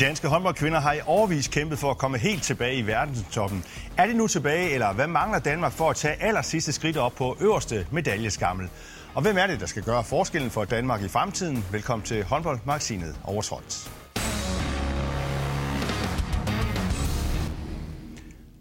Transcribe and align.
danske 0.00 0.28
håndboldkvinder 0.28 0.80
har 0.80 0.92
i 0.92 1.00
overvis 1.06 1.48
kæmpet 1.48 1.78
for 1.78 1.90
at 1.90 1.98
komme 1.98 2.18
helt 2.18 2.42
tilbage 2.42 2.76
i 2.76 2.86
verdenstoppen. 2.86 3.64
Er 3.96 4.06
det 4.06 4.16
nu 4.16 4.26
tilbage, 4.26 4.70
eller 4.70 4.92
hvad 4.92 5.06
mangler 5.06 5.38
Danmark 5.38 5.72
for 5.72 5.90
at 5.90 5.96
tage 5.96 6.22
aller 6.22 6.42
sidste 6.42 6.72
skridt 6.72 6.96
op 6.96 7.12
på 7.14 7.36
øverste 7.40 7.86
medaljeskammel? 7.92 8.68
Og 9.14 9.22
hvem 9.22 9.36
er 9.38 9.46
det, 9.46 9.60
der 9.60 9.66
skal 9.66 9.82
gøre 9.82 10.04
forskellen 10.04 10.50
for 10.50 10.64
Danmark 10.64 11.02
i 11.02 11.08
fremtiden? 11.08 11.64
Velkommen 11.72 12.06
til 12.06 12.24
håndboldmagasinet 12.24 13.16
Overtrådt. 13.24 13.90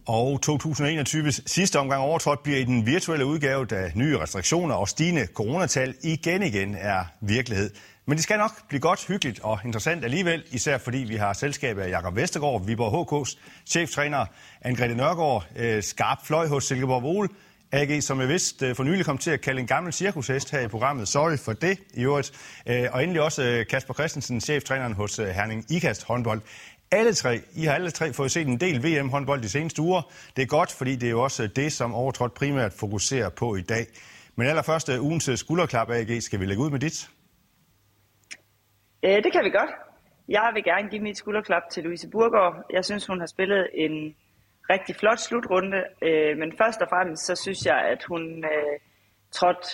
Og 0.08 0.40
2021's 0.46 1.42
sidste 1.46 1.80
omgang 1.80 2.02
overtrådt 2.02 2.44
bliver 2.44 2.60
i 2.60 2.64
den 2.64 2.86
virtuelle 2.86 3.26
udgave, 3.26 3.66
da 3.66 3.92
nye 3.96 4.18
restriktioner 4.20 4.76
og 4.76 4.88
stigende 4.88 5.28
coronatal 5.34 5.96
igen 6.04 6.44
igen 6.44 6.76
er 6.76 7.04
virkelighed. 7.22 7.70
Men 8.10 8.18
det 8.18 8.24
skal 8.24 8.38
nok 8.38 8.52
blive 8.68 8.82
godt, 8.82 9.06
hyggeligt 9.08 9.40
og 9.40 9.60
interessant 9.66 10.04
alligevel, 10.04 10.44
især 10.52 10.78
fordi 10.78 10.98
vi 10.98 11.16
har 11.16 11.34
selskab 11.34 11.78
af 11.78 11.90
Jakob 11.90 12.16
Vestergaard, 12.16 12.66
Viborg 12.66 13.24
HK's 13.24 13.38
cheftræner, 13.66 14.26
Anne-Grethe 14.66 14.94
Nørgaard, 14.94 15.46
øh, 15.56 15.84
skarp 15.84 16.18
fløj 16.26 16.48
hos 16.48 16.66
Silkeborg 16.66 17.04
Vole, 17.04 17.30
AG, 17.72 18.04
som 18.04 18.20
jeg 18.20 18.28
vidste 18.28 18.68
øh, 18.68 18.76
for 18.76 18.84
nylig 18.84 19.06
kom 19.06 19.18
til 19.18 19.32
at 19.32 19.42
kalde 19.42 19.62
en 19.62 19.68
gammel 19.68 19.94
cirkushest 19.94 20.52
her 20.52 20.60
i 20.60 20.68
programmet. 20.68 21.08
Sorry 21.08 21.38
for 21.38 21.54
det 21.54 21.80
i 21.94 22.04
øvrigt. 22.04 22.32
Øh, 22.68 22.88
og 22.92 23.04
endelig 23.04 23.22
også 23.22 23.44
øh, 23.44 23.66
Kasper 23.68 23.94
Christensen, 23.94 24.42
cheftræneren 24.42 24.94
hos 24.94 25.16
Herning 25.16 25.66
Ikast 25.70 26.04
håndbold. 26.04 26.42
Alle 26.92 27.14
tre, 27.14 27.42
I 27.56 27.64
har 27.64 27.74
alle 27.74 27.92
tre 27.92 28.14
fået 28.14 28.32
set 28.32 28.48
en 28.48 28.60
del 28.60 28.84
VM-håndbold 28.84 29.42
de 29.42 29.50
seneste 29.50 29.82
uger. 29.82 30.02
Det 30.36 30.42
er 30.42 30.48
godt, 30.48 30.72
fordi 30.72 30.96
det 30.96 31.08
er 31.08 31.12
jo 31.12 31.22
også 31.22 31.48
det, 31.48 31.74
som 31.74 31.94
overtrådt 31.94 32.34
primært 32.34 32.74
fokuserer 32.74 33.30
på 33.30 33.56
i 33.56 33.62
dag. 33.62 33.86
Men 34.36 34.48
allerførst 34.48 34.90
ugens 34.90 35.30
skulderklap 35.36 35.90
AG, 35.90 36.24
skal 36.24 36.40
vi 36.40 36.46
lægge 36.46 36.64
ud 36.64 36.70
med 36.70 36.80
dit? 36.80 37.10
Øh, 39.04 39.24
det 39.24 39.32
kan 39.32 39.44
vi 39.44 39.50
godt. 39.50 39.70
Jeg 40.30 40.52
vil 40.54 40.64
gerne 40.64 40.90
give 40.90 41.02
mit 41.02 41.18
skulderklap 41.18 41.64
til 41.72 41.84
Louise 41.84 42.10
Burgård. 42.10 42.66
Jeg 42.74 42.86
synes, 42.86 43.08
hun 43.08 43.20
har 43.20 43.28
spillet 43.28 43.70
en 43.74 44.16
rigtig 44.70 44.96
flot 44.96 45.20
slutrunde. 45.20 45.84
Øh, 46.02 46.38
men 46.38 46.58
først 46.58 46.82
og 46.82 46.90
fremmest, 46.90 47.26
så 47.26 47.36
synes 47.36 47.66
jeg, 47.66 47.80
at 47.82 48.04
hun 48.04 48.46
øh, 48.46 48.80
trådte 49.32 49.68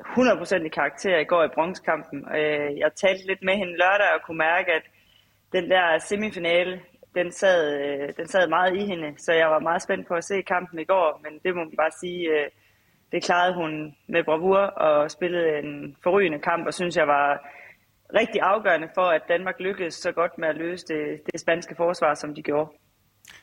100% 0.00 0.64
i 0.64 0.68
karakter 0.68 1.18
i 1.18 1.24
går 1.24 1.44
i 1.44 1.54
bronzekampen. 1.54 2.18
Øh, 2.36 2.78
jeg 2.78 2.90
talte 2.94 3.26
lidt 3.26 3.42
med 3.42 3.54
hende 3.54 3.78
lørdag 3.78 4.10
og 4.14 4.22
kunne 4.26 4.38
mærke, 4.38 4.72
at 4.72 4.82
den 5.52 5.70
der 5.70 5.98
semifinale, 5.98 6.80
den 7.14 7.32
sad, 7.32 7.60
øh, 7.82 8.08
den 8.16 8.28
sad 8.28 8.48
meget 8.48 8.76
i 8.76 8.86
hende. 8.86 9.14
Så 9.18 9.32
jeg 9.32 9.50
var 9.50 9.58
meget 9.58 9.82
spændt 9.82 10.08
på 10.08 10.14
at 10.14 10.24
se 10.24 10.42
kampen 10.42 10.78
i 10.78 10.84
går, 10.84 11.20
men 11.22 11.40
det 11.44 11.54
må 11.54 11.64
man 11.64 11.76
bare 11.76 11.98
sige, 12.00 12.28
øh, 12.30 12.48
det 13.12 13.24
klarede 13.24 13.54
hun 13.54 13.96
med 14.06 14.24
bravur 14.24 14.58
og 14.58 15.10
spillede 15.10 15.58
en 15.58 15.96
forrygende 16.02 16.38
kamp, 16.38 16.66
og 16.66 16.74
synes 16.74 16.96
jeg 16.96 17.08
var 17.08 17.48
rigtig 18.14 18.40
afgørende 18.40 18.88
for, 18.94 19.02
at 19.02 19.22
Danmark 19.28 19.54
lykkedes 19.60 19.94
så 19.94 20.12
godt 20.12 20.38
med 20.38 20.48
at 20.48 20.56
løse 20.56 20.86
det, 20.86 21.20
det 21.32 21.40
spanske 21.40 21.74
forsvar, 21.76 22.14
som 22.14 22.34
de 22.34 22.42
gjorde. 22.42 22.70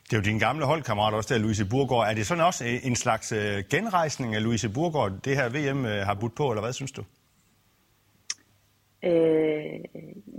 Det 0.03 0.13
er 0.13 0.17
jo 0.17 0.23
din 0.31 0.39
gamle 0.39 0.65
holdkammerat 0.65 1.13
også 1.13 1.33
der, 1.33 1.39
Louise 1.41 1.65
Burgård. 1.69 2.07
Er 2.07 2.13
det 2.13 2.25
sådan 2.27 2.43
også 2.43 2.63
en 2.83 2.95
slags 2.95 3.31
øh, 3.31 3.63
genrejsning 3.71 4.35
af 4.35 4.43
Louise 4.43 4.69
Burgård, 4.73 5.11
det 5.25 5.35
her 5.35 5.49
VM 5.49 5.85
øh, 5.85 5.91
har 5.91 6.13
budt 6.13 6.35
på, 6.35 6.49
eller 6.51 6.61
hvad 6.61 6.73
synes 6.73 6.91
du? 6.91 7.03
Øh, 9.03 9.79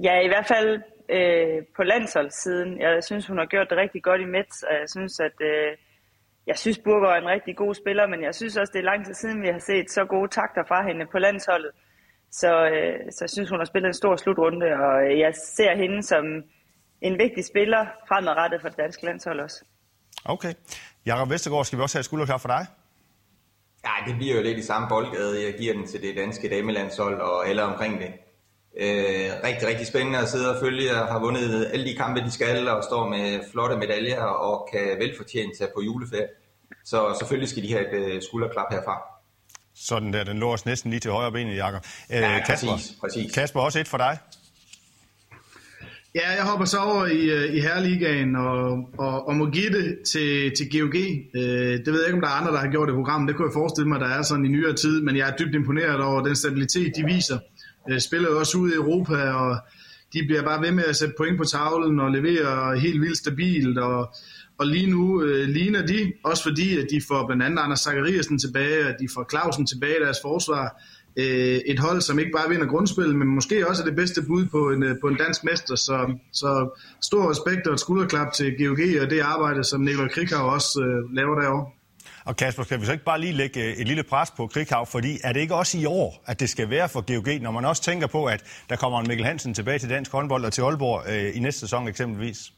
ja, 0.07 0.21
i 0.21 0.29
hvert 0.29 0.47
fald 0.47 0.83
øh, 1.09 1.65
på 1.77 1.83
landsholdssiden. 1.83 2.81
Jeg 2.81 3.05
synes, 3.05 3.27
hun 3.27 3.39
har 3.39 3.47
gjort 3.47 3.71
det 3.71 3.79
rigtig 3.79 4.03
godt 4.03 4.21
i 4.21 4.25
Mets, 4.25 4.63
og 4.63 4.75
jeg 4.81 4.89
synes, 4.89 5.21
at 5.21 5.37
øh, 5.41 5.77
jeg 6.47 6.59
synes, 6.59 6.79
Burgård 6.79 7.13
er 7.13 7.21
en 7.21 7.35
rigtig 7.37 7.57
god 7.57 7.75
spiller, 7.75 8.07
men 8.07 8.23
jeg 8.23 8.35
synes 8.35 8.57
også, 8.57 8.73
det 8.73 8.79
er 8.79 8.91
lang 8.93 9.07
tid 9.07 9.15
siden, 9.15 9.43
vi 9.43 9.49
har 9.49 9.59
set 9.59 9.91
så 9.91 10.05
gode 10.05 10.29
takter 10.29 10.65
fra 10.69 10.87
hende 10.89 11.07
på 11.13 11.19
landsholdet. 11.19 11.71
Så, 12.33 12.67
øh, 12.67 13.13
så 13.13 13.19
jeg 13.21 13.31
synes, 13.31 13.51
hun 13.51 13.59
har 13.59 13.65
spillet 13.65 13.89
en 13.89 13.95
stor 13.95 14.17
slutrunde, 14.17 14.67
og 14.67 15.19
jeg 15.19 15.35
ser 15.35 15.77
hende 15.77 16.03
som 16.03 16.25
en 17.01 17.19
vigtig 17.19 17.45
spiller 17.45 17.87
fremadrettet 18.09 18.61
for 18.61 18.69
det 18.69 18.79
danske 18.79 19.05
landshold 19.05 19.41
også. 19.41 19.65
Okay. 20.25 20.53
Jakob 21.07 21.31
Vestergaard, 21.31 21.65
skal 21.65 21.79
vi 21.79 21.83
også 21.83 21.99
have 21.99 22.03
skulderklar 22.03 22.39
for 22.39 22.49
dig? 22.49 22.67
Ja, 23.85 24.11
det 24.11 24.17
bliver 24.17 24.37
jo 24.37 24.43
lidt 24.43 24.59
i 24.59 24.63
samme 24.63 24.89
boldgade. 24.89 25.45
Jeg 25.45 25.55
giver 25.59 25.75
den 25.75 25.87
til 25.87 26.03
det 26.03 26.17
danske 26.17 26.49
damelandshold 26.49 27.21
og 27.21 27.49
alle 27.49 27.63
omkring 27.63 28.01
det. 28.01 28.13
Øh, 28.77 29.31
rigtig, 29.45 29.69
rigtig 29.69 29.87
spændende 29.87 30.19
at 30.19 30.29
sidde 30.29 30.55
og 30.55 30.61
følge. 30.61 30.93
Jeg 30.93 31.05
har 31.05 31.19
vundet 31.19 31.71
alle 31.73 31.85
de 31.85 31.97
kampe, 31.97 32.21
de 32.21 32.31
skal, 32.31 32.69
og 32.69 32.85
står 32.85 33.09
med 33.09 33.41
flotte 33.53 33.77
medaljer 33.77 34.23
og 34.23 34.69
kan 34.73 34.99
velfortjent 34.99 35.59
tage 35.59 35.71
på 35.75 35.83
juleferie. 35.83 36.29
Så 36.85 37.17
selvfølgelig 37.19 37.49
skal 37.49 37.63
de 37.63 37.73
have 37.73 38.09
et 38.09 38.15
øh, 38.15 38.23
skulderklap 38.23 38.73
herfra. 38.73 39.20
Sådan 39.81 40.13
der, 40.13 40.25
den 40.25 40.39
lå 40.39 40.53
os 40.53 40.67
næsten 40.67 40.91
lige 40.91 41.01
til 41.01 41.11
højre 41.11 41.33
benet, 41.33 41.57
Jakob. 41.57 41.85
Øh, 42.11 42.17
ja, 42.17 42.45
Kasper, 42.47 42.73
præcis, 42.73 42.97
præcis. 43.01 43.33
Kasper, 43.33 43.61
også 43.61 43.81
et 43.81 43.89
for 43.89 43.99
dig. 43.99 44.19
Ja, 46.15 46.31
jeg 46.37 46.45
hopper 46.45 46.65
så 46.65 46.79
over 46.79 47.07
i, 47.07 47.31
øh, 47.31 47.55
i 47.55 47.61
Herreligaen 47.61 48.37
og, 48.37 48.79
og, 48.99 49.29
og 49.29 49.37
må 49.37 49.51
give 49.51 49.71
det 49.71 49.99
til, 50.13 50.53
til 50.57 50.71
GOG. 50.71 50.95
Øh, 51.35 51.43
det 51.85 51.87
ved 51.87 52.01
jeg 52.01 52.07
ikke, 52.07 52.15
om 52.15 52.21
der 52.21 52.29
er 52.29 52.41
andre, 52.41 52.53
der 52.53 52.59
har 52.59 52.71
gjort 52.71 52.89
det 52.89 52.95
program. 52.95 53.27
Det 53.27 53.37
kunne 53.37 53.49
jeg 53.49 53.53
forestille 53.53 53.89
mig, 53.89 54.01
der 54.01 54.09
er 54.09 54.23
sådan 54.23 54.45
i 54.45 54.49
nyere 54.49 54.73
tid, 54.75 55.03
men 55.03 55.17
jeg 55.17 55.29
er 55.29 55.37
dybt 55.37 55.55
imponeret 55.55 56.01
over 56.01 56.23
den 56.23 56.37
stabilitet, 56.37 56.93
de 56.97 57.05
viser. 57.05 57.39
Øh, 57.91 58.01
spiller 58.01 58.31
jo 58.31 58.39
også 58.39 58.59
ud 58.59 58.71
i 58.71 58.75
Europa, 58.75 59.15
og 59.15 59.57
de 60.13 60.25
bliver 60.27 60.43
bare 60.43 60.63
ved 60.63 60.73
med 60.73 60.85
at 60.85 60.97
sætte 60.97 61.15
point 61.19 61.39
på 61.39 61.45
tavlen 61.45 62.01
og 62.01 62.11
levere 62.11 62.79
helt 62.79 63.01
vildt 63.01 63.19
stabilt. 63.19 63.79
Og, 63.79 64.15
og 64.61 64.67
lige 64.67 64.91
nu 64.91 65.23
øh, 65.23 65.49
ligner 65.49 65.87
de, 65.87 66.13
også 66.25 66.43
fordi 66.43 66.79
at 66.79 66.87
de 66.91 67.01
får 67.09 67.27
blandt 67.27 67.43
andet 67.43 67.59
Anders 67.59 67.81
Zachariasen 67.81 68.39
tilbage, 68.39 68.87
og 68.87 68.95
de 69.01 69.09
får 69.15 69.27
Clausen 69.31 69.67
tilbage 69.67 69.97
i 70.01 70.05
deres 70.05 70.19
forsvar, 70.23 70.83
øh, 71.17 71.61
et 71.73 71.79
hold, 71.79 72.01
som 72.01 72.19
ikke 72.19 72.31
bare 72.37 72.49
vinder 72.49 72.67
grundspil, 72.67 73.17
men 73.17 73.29
måske 73.29 73.69
også 73.69 73.83
er 73.83 73.87
det 73.87 73.97
bedste 73.97 74.23
bud 74.23 74.47
på 74.47 74.71
en, 74.71 74.83
øh, 74.83 74.97
på 75.01 75.09
en 75.09 75.17
dansk 75.17 75.45
mester. 75.45 75.77
Så, 75.77 76.15
så 76.33 76.81
stor 77.03 77.31
respekt 77.31 77.67
og 77.67 77.75
et 77.75 77.81
skulderklap 77.81 78.33
til 78.33 78.57
GOG 78.59 79.03
og 79.03 79.11
det 79.11 79.21
arbejde, 79.21 79.65
som 79.65 79.81
Nikolaj 79.81 80.09
Krikau 80.09 80.45
også 80.57 80.81
øh, 80.81 81.15
laver 81.17 81.41
derovre. 81.41 81.67
Og 82.25 82.37
Kasper, 82.37 82.63
skal 82.63 82.81
vi 82.81 82.87
så 82.87 82.93
ikke 82.93 83.05
bare 83.05 83.21
lige 83.21 83.33
lægge 83.33 83.61
øh, 83.61 83.73
et 83.73 83.87
lille 83.89 84.03
pres 84.03 84.31
på 84.31 84.47
Krikhav, 84.47 84.87
fordi 84.87 85.19
er 85.25 85.33
det 85.33 85.41
ikke 85.41 85.55
også 85.55 85.79
i 85.79 85.85
år, 85.85 86.25
at 86.27 86.41
det 86.41 86.51
skal 86.51 86.71
være 86.71 86.89
for 86.89 87.01
GOG, 87.01 87.43
når 87.43 87.51
man 87.51 87.65
også 87.65 87.83
tænker 87.83 88.07
på, 88.07 88.25
at 88.25 88.43
der 88.69 88.77
kommer 88.77 89.01
en 89.01 89.09
Mikkel 89.09 89.27
Hansen 89.27 89.55
tilbage 89.55 89.79
til 89.79 89.91
dansk 89.91 90.13
håndbold 90.13 90.45
og 90.45 90.53
til 90.53 90.63
Aalborg 90.63 91.03
øh, 91.09 91.37
i 91.37 91.41
næste 91.41 91.61
sæson 91.61 91.89
eksempelvis? 91.89 92.53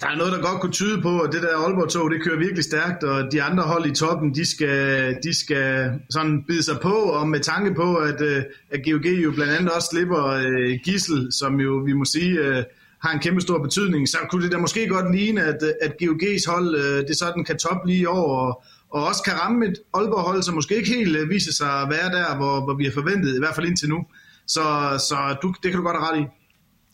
Der 0.00 0.08
er 0.08 0.16
noget, 0.16 0.32
der 0.32 0.40
godt 0.40 0.60
kunne 0.60 0.72
tyde 0.72 1.02
på, 1.02 1.20
at 1.20 1.32
det 1.32 1.42
der 1.42 1.56
Aalborg-tog, 1.56 2.10
det 2.10 2.22
kører 2.22 2.38
virkelig 2.38 2.64
stærkt, 2.64 3.04
og 3.04 3.32
de 3.32 3.42
andre 3.42 3.62
hold 3.62 3.86
i 3.86 3.94
toppen, 3.94 4.34
de 4.34 4.44
skal, 4.44 5.16
de 5.22 5.34
skal 5.34 5.90
sådan 6.10 6.44
bide 6.48 6.62
sig 6.62 6.78
på, 6.82 6.92
og 6.92 7.28
med 7.28 7.40
tanke 7.40 7.74
på, 7.74 7.94
at, 7.96 8.20
øh, 8.20 8.42
at 8.70 8.80
GOG 8.84 9.06
jo 9.06 9.30
blandt 9.30 9.52
andet 9.52 9.70
også 9.70 9.88
slipper 9.92 10.22
uh, 10.36 10.80
Gissel, 10.84 11.28
som 11.32 11.60
jo, 11.60 11.72
vi 11.86 11.92
må 11.92 12.04
sige, 12.04 12.40
uh, 12.40 12.62
har 13.02 13.12
en 13.12 13.18
kæmpe 13.18 13.40
stor 13.40 13.62
betydning, 13.62 14.08
så 14.08 14.18
kunne 14.30 14.44
det 14.44 14.52
da 14.52 14.58
måske 14.58 14.88
godt 14.88 15.16
ligne, 15.16 15.42
at, 15.42 15.62
at 15.82 15.92
GOG's 16.02 16.50
hold, 16.50 16.74
uh, 16.74 17.08
det 17.08 17.18
sådan 17.18 17.44
kan 17.44 17.58
toppe 17.58 17.86
lige 17.86 18.08
over, 18.08 18.36
og, 18.46 18.62
og 18.90 19.06
også 19.06 19.22
kan 19.22 19.40
ramme 19.40 19.66
et 19.66 19.78
Aalborg-hold, 19.94 20.42
som 20.42 20.54
måske 20.54 20.76
ikke 20.76 20.88
helt 20.88 21.16
uh, 21.16 21.28
viser 21.30 21.52
sig 21.52 21.70
at 21.82 21.90
være 21.90 22.10
der, 22.18 22.36
hvor, 22.36 22.64
hvor 22.64 22.74
vi 22.74 22.84
har 22.84 22.92
forventet, 22.92 23.34
i 23.34 23.38
hvert 23.38 23.54
fald 23.54 23.66
indtil 23.66 23.88
nu. 23.88 24.04
Så, 24.46 24.62
så 25.08 25.36
du, 25.42 25.54
det 25.62 25.70
kan 25.70 25.80
du 25.80 25.86
godt 25.86 25.96
have 25.96 26.12
ret 26.12 26.20
i. 26.20 26.24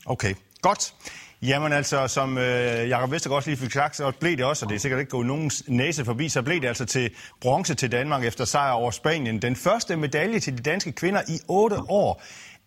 Okay, 0.07 0.35
godt. 0.63 0.95
Jamen 1.43 1.73
altså, 1.73 2.09
som 2.09 2.39
øh, 2.39 2.89
Jakob 2.89 3.11
Vestergaard 3.13 3.37
også 3.37 3.51
lige 3.51 3.61
fik 3.61 3.73
sagt, 3.73 3.97
så 3.97 4.13
blev 4.21 4.37
det 4.37 4.45
også, 4.45 4.67
og 4.67 4.69
det 4.69 4.75
er 4.75 4.81
sikkert 4.81 5.01
ikke 5.01 5.11
gået 5.11 5.27
nogen 5.27 5.51
næse 5.69 6.05
forbi, 6.05 6.29
så 6.29 6.43
blev 6.43 6.61
det 6.61 6.69
altså 6.69 6.87
til 6.87 7.11
bronze 7.41 7.75
til 7.75 7.93
Danmark 7.93 8.25
efter 8.25 8.45
sejr 8.45 8.73
over 8.73 8.91
Spanien. 8.91 9.43
Den 9.43 9.57
første 9.57 9.97
medalje 9.97 10.39
til 10.39 10.59
de 10.59 10.63
danske 10.63 10.93
kvinder 10.93 11.21
i 11.29 11.37
otte 11.49 11.77
år. 11.89 12.23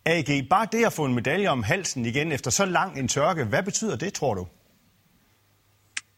AG, 0.06 0.48
bare 0.50 0.66
det 0.72 0.86
at 0.86 0.92
få 0.92 1.04
en 1.04 1.14
medalje 1.14 1.48
om 1.48 1.62
halsen 1.62 2.06
igen 2.06 2.32
efter 2.32 2.50
så 2.50 2.64
lang 2.64 2.98
en 2.98 3.08
tørke, 3.08 3.44
hvad 3.44 3.62
betyder 3.62 3.96
det, 3.96 4.14
tror 4.14 4.34
du? 4.34 4.46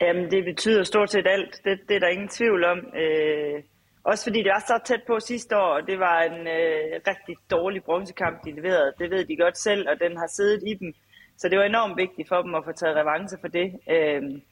Jamen, 0.01 0.31
det 0.31 0.45
betyder 0.45 0.85
stort 0.85 1.11
set 1.11 1.27
alt. 1.27 1.61
Det, 1.65 1.79
det 1.89 1.97
er 1.97 2.01
der 2.01 2.09
ingen 2.09 2.29
tvivl 2.29 2.65
om. 2.65 2.79
Øh, 2.79 3.63
også 4.05 4.25
fordi 4.25 4.39
det 4.39 4.53
var 4.57 4.65
så 4.67 4.79
tæt 4.89 5.03
på 5.07 5.21
sidste 5.21 5.57
år, 5.57 5.73
og 5.79 5.83
det 5.87 5.99
var 5.99 6.19
en 6.23 6.41
øh, 6.57 6.85
rigtig 7.11 7.37
dårlig 7.51 7.83
bronzekamp, 7.85 8.37
de 8.45 8.51
leverede. 8.59 8.93
Det 8.99 9.11
ved 9.11 9.25
de 9.25 9.37
godt 9.37 9.59
selv, 9.59 9.89
og 9.91 9.97
den 10.05 10.17
har 10.17 10.29
siddet 10.37 10.63
i 10.67 10.75
dem 10.75 10.95
så 11.37 11.49
det 11.49 11.59
var 11.59 11.65
enormt 11.65 11.97
vigtigt 11.97 12.29
for 12.29 12.43
dem 12.43 12.55
at 12.55 12.65
få 12.65 12.73
taget 12.73 12.97
revanche 12.97 13.39
for 13.41 13.49
det. 13.49 13.81
Øhm, 13.91 14.43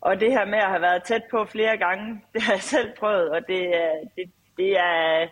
og 0.00 0.20
det 0.20 0.30
her 0.32 0.44
med 0.44 0.58
at 0.58 0.70
have 0.70 0.82
været 0.82 1.02
tæt 1.02 1.22
på 1.30 1.44
flere 1.44 1.76
gange, 1.76 2.20
det 2.32 2.42
har 2.42 2.52
jeg 2.52 2.62
selv 2.62 2.90
prøvet, 2.98 3.30
og 3.30 3.40
det, 3.48 3.72
det, 4.16 4.30
det 4.56 4.70
er... 4.78 5.28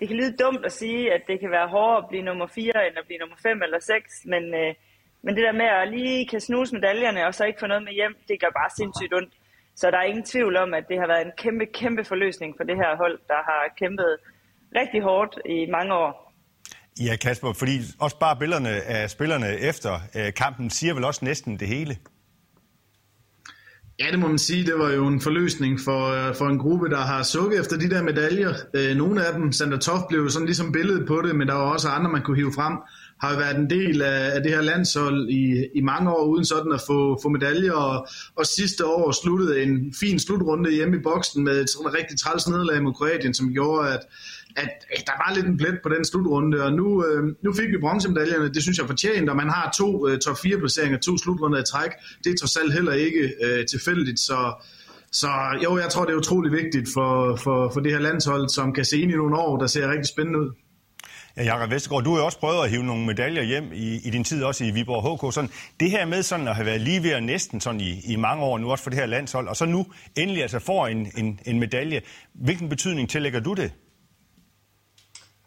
Det 0.00 0.08
kan 0.08 0.16
lyde 0.16 0.36
dumt 0.36 0.64
at 0.64 0.72
sige, 0.72 1.12
at 1.12 1.22
det 1.26 1.40
kan 1.40 1.50
være 1.50 1.68
hårdere 1.68 1.98
at 1.98 2.08
blive 2.08 2.22
nummer 2.22 2.46
4, 2.46 2.86
end 2.86 2.98
at 2.98 3.06
blive 3.06 3.18
nummer 3.18 3.36
5 3.42 3.62
eller 3.62 3.78
6, 3.78 4.24
men, 4.24 4.54
øh, 4.54 4.74
men 5.22 5.36
det 5.36 5.44
der 5.44 5.52
med 5.52 5.66
at 5.66 5.88
lige 5.88 6.28
kan 6.28 6.40
snuse 6.40 6.74
medaljerne, 6.74 7.26
og 7.26 7.34
så 7.34 7.44
ikke 7.44 7.60
få 7.60 7.66
noget 7.66 7.82
med 7.82 7.92
hjem, 7.92 8.16
det 8.28 8.40
gør 8.40 8.50
bare 8.50 8.70
sindssygt 8.76 9.14
ondt. 9.14 9.34
Så 9.74 9.90
der 9.90 9.98
er 9.98 10.02
ingen 10.02 10.24
tvivl 10.24 10.56
om, 10.56 10.74
at 10.74 10.88
det 10.88 10.98
har 10.98 11.06
været 11.06 11.26
en 11.26 11.32
kæmpe, 11.36 11.66
kæmpe 11.66 12.04
forløsning 12.04 12.54
for 12.56 12.64
det 12.64 12.76
her 12.76 12.96
hold, 12.96 13.18
der 13.28 13.34
har 13.34 13.74
kæmpet 13.78 14.16
rigtig 14.76 15.02
hårdt 15.02 15.38
i 15.44 15.66
mange 15.66 15.94
år. 15.94 16.29
Ja, 17.00 17.16
Kasper, 17.16 17.52
fordi 17.52 17.80
også 17.98 18.18
bare 18.18 18.36
billederne 18.36 18.68
af 18.68 19.10
spillerne 19.10 19.58
efter 19.58 20.00
øh, 20.16 20.32
kampen 20.34 20.70
siger 20.70 20.94
vel 20.94 21.04
også 21.04 21.24
næsten 21.24 21.60
det 21.60 21.68
hele. 21.68 21.96
Ja, 24.00 24.10
det 24.10 24.18
må 24.18 24.28
man 24.28 24.38
sige. 24.38 24.66
Det 24.66 24.78
var 24.78 24.90
jo 24.90 25.06
en 25.06 25.20
forløsning 25.20 25.80
for, 25.80 26.08
øh, 26.08 26.34
for 26.34 26.46
en 26.46 26.58
gruppe, 26.58 26.88
der 26.88 27.00
har 27.00 27.22
sukket 27.22 27.60
efter 27.60 27.76
de 27.76 27.90
der 27.90 28.02
medaljer. 28.02 28.54
Øh, 28.74 28.96
nogle 28.96 29.26
af 29.26 29.32
dem, 29.32 29.52
Sander 29.52 29.78
Toft 29.78 30.08
blev 30.08 30.30
sådan 30.30 30.46
ligesom 30.46 30.72
billedet 30.72 31.06
på 31.06 31.22
det, 31.22 31.36
men 31.36 31.48
der 31.48 31.54
var 31.54 31.72
også 31.72 31.88
andre, 31.88 32.10
man 32.10 32.22
kunne 32.22 32.36
hive 32.36 32.52
frem. 32.52 32.76
har 33.20 33.38
været 33.38 33.56
en 33.56 33.70
del 33.70 34.02
af, 34.02 34.34
af 34.34 34.42
det 34.42 34.52
her 34.52 34.60
landshold 34.60 35.28
i, 35.28 35.66
i 35.74 35.80
mange 35.80 36.10
år, 36.10 36.24
uden 36.24 36.44
sådan 36.44 36.72
at 36.72 36.80
få, 36.86 37.18
få 37.22 37.28
medaljer, 37.28 37.72
og, 37.72 38.06
og 38.36 38.46
sidste 38.46 38.86
år 38.86 39.12
sluttede 39.22 39.62
en 39.62 39.94
fin 40.00 40.18
slutrunde 40.18 40.70
hjemme 40.70 40.96
i 40.96 41.00
boksen 41.02 41.44
med 41.44 41.60
et 41.60 41.70
rigtig 41.94 42.18
træls 42.18 42.48
nederlag 42.48 42.82
mod 42.82 42.92
Kroatien, 42.92 43.34
som 43.34 43.52
gjorde, 43.52 43.92
at, 43.92 44.00
at, 44.56 44.72
øh, 44.92 45.00
der 45.06 45.12
var 45.22 45.34
lidt 45.34 45.46
en 45.46 45.56
plet 45.56 45.78
på 45.82 45.88
den 45.88 46.04
slutrunde, 46.04 46.64
og 46.64 46.72
nu, 46.72 47.04
øh, 47.06 47.22
nu 47.44 47.52
fik 47.52 47.68
vi 47.68 47.78
bronzemedaljerne, 47.80 48.54
det 48.54 48.62
synes 48.62 48.78
jeg 48.78 48.86
fortjent, 48.86 49.30
og 49.30 49.36
man 49.36 49.48
har 49.48 49.74
to 49.78 50.08
øh, 50.08 50.18
top 50.18 50.38
4 50.42 50.58
placeringer, 50.58 50.98
to 50.98 51.18
slutrunder 51.18 51.58
i 51.58 51.64
træk, 51.72 51.90
det 52.24 52.32
er 52.32 52.36
trods 52.40 52.56
alt 52.56 52.72
heller 52.72 52.92
ikke 52.92 53.32
øh, 53.44 53.66
tilfældigt, 53.66 54.20
så 54.20 54.38
så 55.12 55.28
jo, 55.64 55.78
jeg 55.78 55.88
tror, 55.90 56.04
det 56.04 56.12
er 56.12 56.16
utrolig 56.16 56.52
vigtigt 56.52 56.88
for, 56.94 57.36
for, 57.36 57.70
for 57.72 57.80
det 57.80 57.92
her 57.92 57.98
landshold, 57.98 58.48
som 58.48 58.72
kan 58.72 58.84
se 58.84 59.00
ind 59.00 59.12
i 59.12 59.16
nogle 59.16 59.36
år, 59.38 59.58
der 59.58 59.66
ser 59.66 59.90
rigtig 59.90 60.08
spændende 60.08 60.38
ud. 60.38 60.50
Ja, 61.36 61.44
Jakob 61.44 61.70
Vestergaard, 61.70 62.04
du 62.04 62.10
har 62.10 62.18
jo 62.18 62.24
også 62.24 62.38
prøvet 62.38 62.64
at 62.64 62.70
hive 62.70 62.82
nogle 62.82 63.06
medaljer 63.06 63.42
hjem 63.42 63.72
i, 63.72 64.00
i 64.04 64.10
din 64.10 64.24
tid 64.24 64.42
også 64.44 64.64
i 64.64 64.70
Viborg 64.70 65.28
HK. 65.28 65.34
Sådan, 65.34 65.50
det 65.80 65.90
her 65.90 66.06
med 66.06 66.22
sådan 66.22 66.48
at 66.48 66.54
have 66.54 66.66
været 66.66 66.80
lige 66.80 67.02
ved 67.02 67.20
næsten 67.20 67.60
sådan 67.60 67.80
i, 67.80 68.00
i 68.04 68.16
mange 68.16 68.44
år 68.44 68.58
nu 68.58 68.70
også 68.70 68.84
for 68.84 68.90
det 68.90 68.98
her 68.98 69.06
landshold, 69.06 69.48
og 69.48 69.56
så 69.56 69.64
nu 69.64 69.86
endelig 70.16 70.42
altså 70.42 70.58
får 70.58 70.86
en, 70.86 71.12
en, 71.16 71.40
en 71.46 71.60
medalje. 71.60 72.00
Hvilken 72.34 72.68
betydning 72.68 73.10
tillægger 73.10 73.40
du 73.40 73.54
det? 73.54 73.72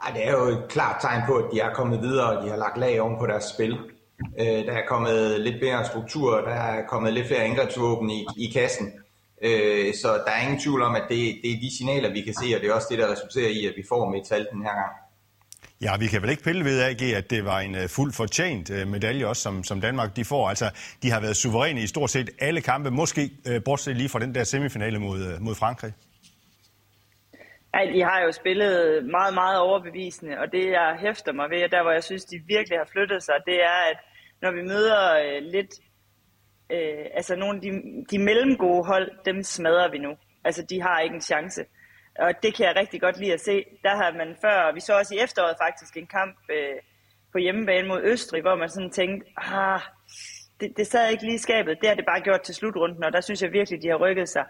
Ej, 0.03 0.11
det 0.11 0.27
er 0.27 0.31
jo 0.31 0.43
et 0.43 0.65
klart 0.69 1.01
tegn 1.01 1.21
på, 1.27 1.35
at 1.35 1.45
de 1.53 1.59
er 1.59 1.73
kommet 1.73 2.01
videre, 2.01 2.37
og 2.37 2.43
de 2.43 2.49
har 2.49 2.57
lagt 2.57 2.77
lag 2.77 3.01
oven 3.01 3.17
på 3.19 3.27
deres 3.27 3.43
spil. 3.43 3.77
Øh, 4.39 4.65
der 4.67 4.71
er 4.71 4.85
kommet 4.87 5.39
lidt 5.41 5.55
mere 5.61 5.85
struktur, 5.85 6.41
der 6.41 6.53
er 6.53 6.87
kommet 6.87 7.13
lidt 7.13 7.27
flere 7.27 7.43
angrebsvåben 7.43 8.09
i, 8.09 8.27
i 8.37 8.51
kassen. 8.53 8.93
Øh, 9.41 9.93
så 9.93 10.07
der 10.25 10.31
er 10.31 10.41
ingen 10.41 10.59
tvivl 10.59 10.81
om, 10.81 10.95
at 10.95 11.03
det, 11.09 11.39
det 11.43 11.51
er 11.51 11.59
de 11.61 11.77
signaler, 11.77 12.13
vi 12.13 12.21
kan 12.21 12.33
se, 12.33 12.55
og 12.55 12.61
det 12.61 12.69
er 12.69 12.73
også 12.73 12.87
det, 12.91 12.99
der 12.99 13.11
resulterer 13.11 13.49
i, 13.49 13.65
at 13.65 13.73
vi 13.77 13.83
får 13.89 14.09
metal 14.09 14.47
den 14.53 14.61
her 14.63 14.73
gang. 14.73 14.91
Ja, 15.81 15.97
vi 15.97 16.07
kan 16.07 16.21
vel 16.21 16.29
ikke 16.29 16.43
pille 16.43 16.65
ved 16.65 16.81
AG, 16.81 17.01
at 17.01 17.29
det 17.29 17.45
var 17.45 17.59
en 17.59 17.75
øh, 17.75 17.83
uh, 17.83 17.89
fuldt 17.89 18.15
fortjent 18.15 18.69
uh, 18.69 18.87
medalje 18.87 19.25
også, 19.25 19.41
som, 19.41 19.63
som 19.63 19.81
Danmark 19.81 20.15
de 20.15 20.25
får. 20.25 20.49
Altså, 20.49 20.69
de 21.03 21.11
har 21.11 21.19
været 21.19 21.37
suveræne 21.37 21.81
i 21.83 21.87
stort 21.87 22.09
set 22.09 22.29
alle 22.39 22.61
kampe, 22.61 22.91
måske 22.91 23.31
uh, 23.49 23.63
bortset 23.65 23.97
lige 23.97 24.09
fra 24.09 24.19
den 24.19 24.35
der 24.35 24.43
semifinale 24.43 24.99
mod, 24.99 25.33
uh, 25.35 25.41
mod 25.41 25.55
Frankrig. 25.55 25.93
Ja, 27.75 27.91
de 27.93 28.03
har 28.03 28.21
jo 28.21 28.31
spillet 28.31 29.05
meget, 29.05 29.33
meget 29.33 29.59
overbevisende, 29.59 30.39
og 30.39 30.51
det 30.51 30.71
jeg 30.71 30.97
hæfter 30.99 31.33
mig 31.33 31.49
ved, 31.49 31.69
der 31.69 31.81
hvor 31.81 31.91
jeg 31.91 32.03
synes, 32.03 32.25
de 32.25 32.37
virkelig 32.47 32.77
har 32.77 32.89
flyttet 32.91 33.23
sig, 33.23 33.35
det 33.45 33.63
er, 33.63 33.79
at 33.91 33.97
når 34.41 34.51
vi 34.51 34.61
møder 34.61 35.01
øh, 35.23 35.41
lidt 35.41 35.73
øh, 36.71 37.05
altså 37.13 37.35
nogle 37.35 37.55
af 37.55 37.61
de, 37.61 37.69
de 38.11 38.23
mellemgode 38.23 38.85
hold, 38.85 39.11
dem 39.25 39.43
smadrer 39.43 39.91
vi 39.91 39.97
nu. 39.97 40.15
Altså 40.45 40.65
de 40.69 40.81
har 40.81 40.99
ikke 40.99 41.15
en 41.15 41.21
chance. 41.21 41.65
Og 42.19 42.31
det 42.43 42.55
kan 42.55 42.65
jeg 42.65 42.75
rigtig 42.75 43.01
godt 43.01 43.19
lide 43.19 43.33
at 43.33 43.41
se. 43.41 43.65
Der 43.83 43.95
har 43.95 44.11
man 44.11 44.35
før, 44.41 44.73
vi 44.73 44.79
så 44.79 44.97
også 44.97 45.15
i 45.15 45.19
efteråret 45.19 45.55
faktisk 45.61 45.97
en 45.97 46.07
kamp 46.07 46.37
øh, 46.51 46.79
på 47.31 47.37
hjemmebane 47.37 47.87
mod 47.87 48.01
Østrig, 48.03 48.41
hvor 48.41 48.55
man 48.55 48.69
sådan 48.69 48.91
tænkte, 48.91 49.29
ah, 49.37 49.81
det, 50.59 50.77
det 50.77 50.87
sad 50.87 51.11
ikke 51.11 51.23
lige 51.23 51.35
i 51.35 51.45
skabet. 51.47 51.77
Det 51.81 51.89
har 51.89 51.95
det 51.95 52.05
bare 52.05 52.21
gjort 52.21 52.41
til 52.41 52.55
slutrunden, 52.55 53.03
og 53.03 53.13
der 53.13 53.21
synes 53.21 53.41
jeg 53.41 53.51
virkelig, 53.51 53.81
de 53.81 53.87
har 53.87 53.97
rykket 53.97 54.29
sig. 54.29 54.45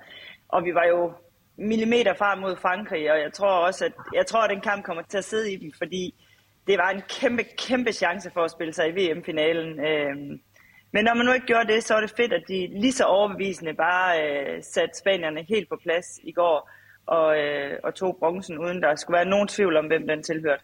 Og 0.47 0.65
vi 0.65 0.73
var 0.73 0.85
jo 0.85 1.13
millimeter 1.57 2.13
fra 2.13 2.35
mod 2.35 2.55
Frankrig, 2.55 3.11
og 3.11 3.19
jeg 3.19 3.33
tror 3.33 3.49
også, 3.49 3.85
at, 3.85 3.93
jeg 4.13 4.25
tror, 4.25 4.41
at 4.41 4.49
den 4.49 4.61
kamp 4.61 4.85
kommer 4.85 5.03
til 5.03 5.17
at 5.17 5.23
sidde 5.23 5.53
i 5.53 5.55
dem, 5.55 5.71
fordi 5.77 6.15
det 6.67 6.77
var 6.77 6.89
en 6.89 7.01
kæmpe, 7.09 7.43
kæmpe 7.43 7.91
chance 7.91 8.31
for 8.31 8.41
at 8.41 8.51
spille 8.51 8.73
sig 8.73 8.89
i 8.89 8.91
VM-finalen. 8.91 9.79
Øh, 9.79 10.15
men 10.91 11.05
når 11.05 11.13
man 11.13 11.25
nu 11.25 11.31
ikke 11.31 11.45
gjorde 11.45 11.73
det, 11.73 11.83
så 11.83 11.93
var 11.93 12.01
det 12.01 12.13
fedt, 12.17 12.33
at 12.33 12.43
de 12.47 12.67
lige 12.67 12.91
så 12.91 13.03
overbevisende 13.03 13.73
bare 13.73 14.23
øh, 14.23 14.63
satte 14.63 14.97
spanierne 14.97 15.43
helt 15.49 15.69
på 15.69 15.75
plads 15.83 16.19
i 16.23 16.31
går 16.31 16.69
og, 17.05 17.39
øh, 17.39 17.79
og 17.83 17.95
tog 17.95 18.17
bronzen, 18.19 18.57
uden 18.57 18.81
der 18.81 18.95
skulle 18.95 19.15
være 19.15 19.25
nogen 19.25 19.47
tvivl 19.47 19.77
om, 19.77 19.85
hvem 19.85 20.07
den 20.07 20.23
tilhørte. 20.23 20.63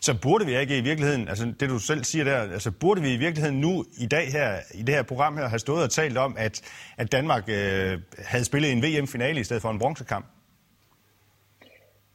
Så 0.00 0.18
burde 0.22 0.46
vi 0.46 0.58
ikke 0.58 0.78
i 0.78 0.80
virkeligheden, 0.80 1.28
altså 1.28 1.54
det 1.60 1.68
du 1.68 1.78
selv 1.78 2.04
siger 2.04 2.24
der, 2.24 2.40
altså 2.40 2.70
burde 2.70 3.00
vi 3.00 3.14
i 3.14 3.16
virkeligheden 3.16 3.60
nu 3.60 3.84
i 3.98 4.06
dag 4.06 4.32
her, 4.32 4.58
i 4.74 4.82
det 4.82 4.94
her 4.94 5.02
program 5.02 5.36
her, 5.36 5.48
have 5.48 5.58
stået 5.58 5.82
og 5.82 5.90
talt 5.90 6.18
om, 6.18 6.36
at, 6.38 6.62
at 6.96 7.12
Danmark 7.12 7.44
øh, 7.48 7.98
havde 8.18 8.44
spillet 8.44 8.72
en 8.72 8.82
VM-finale 8.82 9.40
i 9.40 9.44
stedet 9.44 9.62
for 9.62 9.70
en 9.70 9.78
bronzekamp? 9.78 10.26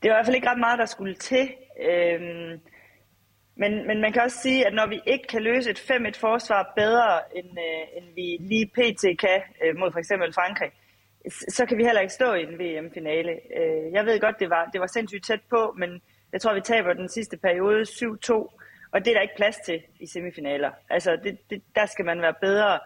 Det 0.03 0.09
var 0.09 0.15
i 0.15 0.17
hvert 0.17 0.25
fald 0.25 0.35
ikke 0.35 0.49
ret 0.49 0.59
meget, 0.59 0.79
der 0.79 0.85
skulle 0.85 1.15
til. 1.15 1.49
Øhm, 1.89 2.59
men, 3.55 3.87
men 3.87 4.01
man 4.01 4.13
kan 4.13 4.21
også 4.21 4.37
sige, 4.41 4.67
at 4.67 4.73
når 4.73 4.87
vi 4.87 4.99
ikke 5.05 5.27
kan 5.27 5.41
løse 5.41 5.69
et 5.69 5.79
5-1 5.79 6.19
forsvar 6.19 6.73
bedre, 6.75 7.37
end, 7.37 7.49
øh, 7.67 7.97
end 7.97 8.05
vi 8.15 8.37
lige 8.39 8.67
pt. 8.67 9.19
kan 9.19 9.39
øh, 9.63 9.75
mod 9.77 9.91
for 9.91 9.99
eksempel 9.99 10.33
Frankrig, 10.33 10.71
så 11.49 11.65
kan 11.65 11.77
vi 11.77 11.83
heller 11.83 12.01
ikke 12.01 12.13
stå 12.13 12.33
i 12.33 12.43
en 12.43 12.59
VM-finale. 12.59 13.31
Øh, 13.31 13.93
jeg 13.93 14.05
ved 14.05 14.19
godt, 14.19 14.39
det 14.39 14.49
var, 14.49 14.69
det 14.73 14.81
var 14.81 14.87
sindssygt 14.87 15.25
tæt 15.25 15.41
på, 15.49 15.75
men 15.77 16.01
jeg 16.33 16.41
tror, 16.41 16.53
vi 16.53 16.61
taber 16.61 16.93
den 16.93 17.09
sidste 17.09 17.37
periode 17.37 17.81
7-2, 17.81 18.33
og 18.91 19.05
det 19.05 19.07
er 19.07 19.13
der 19.13 19.21
ikke 19.21 19.35
plads 19.35 19.57
til 19.65 19.81
i 19.99 20.07
semifinaler. 20.07 20.71
Altså, 20.89 21.17
det, 21.23 21.37
det, 21.49 21.61
der 21.75 21.85
skal 21.85 22.05
man 22.05 22.21
være 22.21 22.33
bedre. 22.41 22.79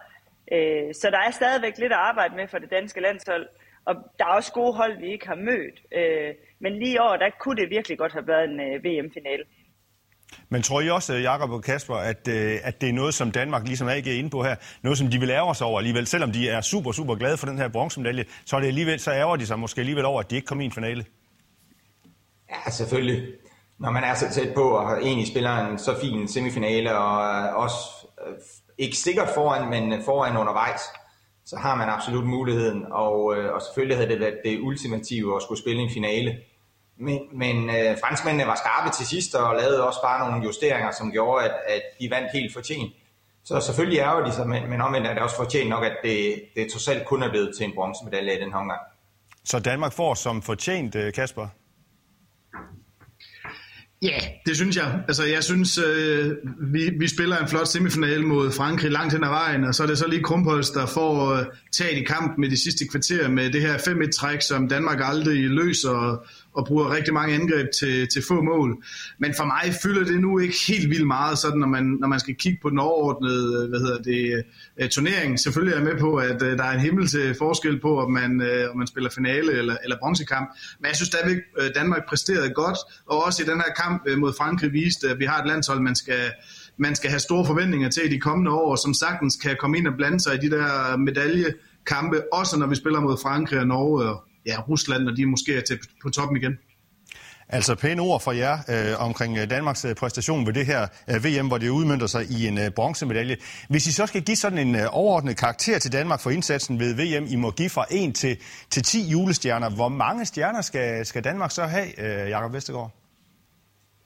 Øh, 0.51 0.93
så 0.93 1.09
der 1.11 1.19
er 1.27 1.31
stadigvæk 1.31 1.77
lidt 1.77 1.93
at 1.93 1.99
arbejde 2.09 2.35
med 2.35 2.47
for 2.47 2.57
det 2.57 2.69
danske 2.71 3.01
landshold, 3.01 3.47
og 3.85 3.95
der 4.19 4.25
er 4.25 4.29
også 4.29 4.51
gode 4.51 4.73
hold, 4.73 4.99
vi 4.99 5.11
ikke 5.11 5.27
har 5.27 5.35
mødt. 5.35 5.77
Øh, 5.97 6.33
men 6.59 6.73
lige 6.79 6.93
i 6.93 6.97
år, 6.97 7.17
der 7.17 7.29
kunne 7.39 7.61
det 7.61 7.69
virkelig 7.69 7.97
godt 7.97 8.13
have 8.13 8.27
været 8.27 8.49
en 8.49 8.59
øh, 8.59 8.83
VM-finale. 8.83 9.43
Men 10.49 10.61
tror 10.61 10.81
I 10.81 10.89
også, 10.89 11.13
Jakob 11.13 11.49
og 11.51 11.63
Kasper, 11.63 11.95
at, 11.95 12.27
øh, 12.27 12.57
at 12.63 12.81
det 12.81 12.89
er 12.89 12.93
noget, 12.93 13.13
som 13.13 13.31
Danmark 13.31 13.63
ligesom 13.67 13.87
AG 13.87 14.07
er 14.07 14.19
inde 14.19 14.29
på 14.29 14.43
her, 14.43 14.55
noget, 14.81 14.97
som 14.97 15.07
de 15.07 15.19
vil 15.19 15.29
ærge 15.29 15.55
sig 15.55 15.67
over 15.67 15.79
alligevel, 15.79 16.07
selvom 16.07 16.31
de 16.31 16.49
er 16.49 16.61
super, 16.61 16.91
super 16.91 17.15
glade 17.15 17.37
for 17.37 17.47
den 17.47 17.57
her 17.57 17.67
bronzemedalje, 17.67 18.25
så, 18.45 18.55
er 18.55 18.59
det 18.59 18.67
alligevel, 18.67 18.99
så 18.99 19.11
ærger 19.11 19.35
de 19.35 19.45
sig 19.45 19.59
måske 19.59 19.79
alligevel 19.79 20.05
over, 20.05 20.19
at 20.19 20.31
de 20.31 20.35
ikke 20.35 20.45
kom 20.45 20.61
i 20.61 20.65
en 20.65 20.71
finale? 20.71 21.05
Ja, 22.49 22.71
selvfølgelig. 22.71 23.33
Når 23.79 23.91
man 23.91 24.03
er 24.03 24.15
så 24.15 24.29
tæt 24.33 24.53
på, 24.53 24.69
og 24.69 25.01
egentlig 25.01 25.27
spiller 25.27 25.57
en 25.57 25.79
så 25.79 25.99
fin 26.01 26.27
semifinale, 26.27 26.97
og 26.97 27.43
øh, 27.43 27.55
også 27.55 27.77
øh, 28.27 28.33
ikke 28.77 28.97
sikkert 28.97 29.29
foran, 29.29 29.69
men 29.69 30.03
foran 30.03 30.37
undervejs, 30.37 30.81
så 31.45 31.55
har 31.57 31.75
man 31.75 31.89
absolut 31.89 32.25
muligheden, 32.25 32.85
og, 32.91 33.37
øh, 33.37 33.53
og 33.53 33.61
selvfølgelig 33.61 33.97
havde 33.97 34.09
det 34.09 34.19
været 34.19 34.39
det 34.45 34.59
ultimative 34.61 35.35
at 35.35 35.41
skulle 35.41 35.61
spille 35.61 35.81
en 35.81 35.89
finale. 35.93 36.37
Men, 36.99 37.19
men 37.33 37.69
øh, 37.69 37.97
franskmændene 38.03 38.47
var 38.47 38.55
skarpe 38.55 38.95
til 38.95 39.07
sidst 39.07 39.35
og 39.35 39.55
lavede 39.55 39.87
også 39.87 40.01
bare 40.01 40.29
nogle 40.29 40.45
justeringer, 40.45 40.91
som 40.91 41.11
gjorde, 41.11 41.45
at, 41.45 41.51
at 41.67 41.81
de 41.99 42.09
vandt 42.09 42.31
helt 42.33 42.53
fortjent. 42.53 42.93
Så 43.43 43.59
selvfølgelig 43.59 43.99
er 43.99 44.23
de 44.25 44.31
sig, 44.31 44.47
men, 44.47 44.69
men 44.69 44.81
omvendt 44.81 45.07
er 45.07 45.13
det 45.13 45.23
også 45.23 45.35
fortjent 45.35 45.69
nok, 45.69 45.83
at 45.83 45.97
det, 46.03 46.43
det 46.55 46.71
trods 46.71 46.87
alt 46.87 47.05
kun 47.05 47.23
er 47.23 47.29
blevet 47.29 47.51
til 47.57 47.65
en 47.65 47.73
bronzemedalje 47.75 48.37
i 48.37 48.41
den 48.41 48.51
her 48.51 48.59
omgang. 48.59 48.79
Så 49.43 49.59
Danmark 49.59 49.93
får 49.93 50.13
som 50.13 50.41
fortjent, 50.41 50.95
Kasper? 51.15 51.47
Ja, 54.01 54.07
yeah, 54.07 54.21
det 54.45 54.55
synes 54.55 54.75
jeg. 54.75 55.03
Altså, 55.07 55.23
jeg 55.23 55.43
synes, 55.43 55.77
øh, 55.77 56.35
vi, 56.59 56.91
vi 56.99 57.07
spiller 57.07 57.37
en 57.37 57.47
flot 57.47 57.67
semifinale 57.67 58.23
mod 58.23 58.51
Frankrig 58.51 58.91
langt 58.91 59.13
hen 59.13 59.23
ad 59.23 59.29
vejen, 59.29 59.63
og 59.63 59.75
så 59.75 59.83
er 59.83 59.87
det 59.87 59.97
så 59.97 60.07
lige 60.07 60.23
Krumpholz, 60.23 60.71
der 60.71 60.85
får 60.85 61.33
øh, 61.33 61.45
taget 61.77 61.97
i 61.97 62.03
kamp 62.03 62.37
med 62.37 62.49
de 62.49 62.63
sidste 62.63 62.87
kvarter 62.87 63.29
med 63.29 63.51
det 63.51 63.61
her 63.61 63.77
5-1-træk, 63.77 64.41
som 64.41 64.67
Danmark 64.67 64.99
aldrig 65.03 65.49
løser, 65.49 66.25
og 66.57 66.65
bruger 66.65 66.95
rigtig 66.95 67.13
mange 67.13 67.35
angreb 67.35 67.67
til, 67.79 68.07
til 68.07 68.23
få 68.27 68.41
mål. 68.41 68.83
Men 69.19 69.33
for 69.37 69.45
mig 69.45 69.73
fylder 69.83 70.03
det 70.03 70.19
nu 70.21 70.39
ikke 70.39 70.55
helt 70.67 70.89
vildt 70.89 71.07
meget, 71.07 71.37
sådan 71.37 71.59
når 71.59 71.67
man, 71.67 71.83
når 71.83 72.07
man 72.07 72.19
skal 72.19 72.35
kigge 72.35 72.59
på 72.61 72.69
den 72.69 72.79
overordnede 72.79 73.63
øh, 73.63 73.69
hvad 73.69 73.79
hedder 73.79 74.01
det, 74.01 74.43
øh, 74.79 74.89
turnering. 74.89 75.39
Selvfølgelig 75.39 75.73
er 75.73 75.77
jeg 75.77 75.85
med 75.85 75.99
på, 75.99 76.15
at 76.15 76.41
øh, 76.41 76.57
der 76.57 76.63
er 76.63 76.71
en 76.71 76.79
himmel 76.79 77.07
til 77.07 77.35
forskel 77.37 77.79
på, 77.81 77.99
om 77.99 78.11
man, 78.11 78.31
om 78.71 78.77
man 78.77 78.87
spiller 78.87 79.09
finale 79.09 79.51
eller, 79.51 79.77
eller 79.83 79.97
bronzekamp. 79.99 80.49
Men 80.79 80.87
jeg 80.87 80.95
synes 80.95 81.07
stadigvæk, 81.07 81.37
Danmark 81.75 82.01
præsterede 82.09 82.49
godt, 82.49 82.77
og 83.05 83.25
også 83.25 83.43
i 83.43 83.45
den 83.45 83.57
her 83.57 83.71
kamp 83.83 84.07
mod 84.17 84.33
Frankrig 84.37 84.73
viste, 84.73 85.09
at 85.09 85.19
vi 85.19 85.25
har 85.25 85.41
et 85.41 85.47
landshold, 85.47 85.79
man 85.79 85.95
skal, 85.95 86.31
man 86.77 86.95
skal 86.95 87.09
have 87.09 87.19
store 87.19 87.45
forventninger 87.45 87.89
til 87.89 88.05
i 88.05 88.09
de 88.15 88.19
kommende 88.19 88.51
år, 88.51 88.75
som 88.75 88.93
sagtens 88.93 89.35
kan 89.35 89.55
komme 89.59 89.77
ind 89.77 89.87
og 89.87 89.93
blande 89.97 90.19
sig 90.19 90.33
i 90.35 90.37
de 90.37 90.49
der 90.49 90.97
medaljekampe, 90.97 92.33
også 92.33 92.59
når 92.59 92.67
vi 92.67 92.75
spiller 92.75 92.99
mod 92.99 93.17
Frankrig 93.23 93.59
og 93.59 93.67
Norge 93.67 94.03
og 94.09 94.23
ja, 94.47 94.61
Rusland, 94.61 95.03
når 95.03 95.11
de 95.15 95.25
måske 95.25 95.57
er 95.57 95.61
til, 95.61 95.79
på 96.03 96.09
toppen 96.09 96.37
igen. 96.37 96.57
Altså 97.49 97.75
pæne 97.75 98.01
ord 98.01 98.21
fra 98.21 98.35
jer 98.35 98.57
øh, 98.69 99.01
omkring 99.01 99.37
øh, 99.37 99.49
Danmarks 99.49 99.85
øh, 99.85 99.95
præstation 99.95 100.45
ved 100.45 100.53
det 100.53 100.65
her 100.65 100.87
øh, 101.09 101.25
VM, 101.25 101.47
hvor 101.47 101.57
det 101.57 101.69
udmyndter 101.69 102.07
sig 102.07 102.25
i 102.31 102.47
en 102.47 102.57
øh, 102.57 102.71
bronzemedalje. 102.71 103.37
Hvis 103.69 103.87
I 103.87 103.91
så 103.91 104.05
skal 104.05 104.21
give 104.21 104.37
sådan 104.37 104.57
en 104.57 104.75
øh, 104.75 104.81
overordnet 104.91 105.37
karakter 105.37 105.79
til 105.79 105.91
Danmark 105.91 106.21
for 106.21 106.29
indsatsen 106.29 106.79
ved 106.79 106.93
VM, 106.95 107.27
I 107.29 107.35
må 107.35 107.51
give 107.51 107.69
fra 107.69 107.85
1 107.91 108.15
til, 108.15 108.37
til 108.69 108.83
10 108.83 109.09
julestjerner. 109.09 109.69
Hvor 109.69 109.89
mange 109.89 110.25
stjerner 110.25 110.61
skal, 110.61 111.05
skal 111.05 111.23
Danmark 111.23 111.51
så 111.51 111.65
have, 111.65 111.99
øh, 111.99 112.29
Jakob 112.29 112.53
Vestergaard? 112.53 112.91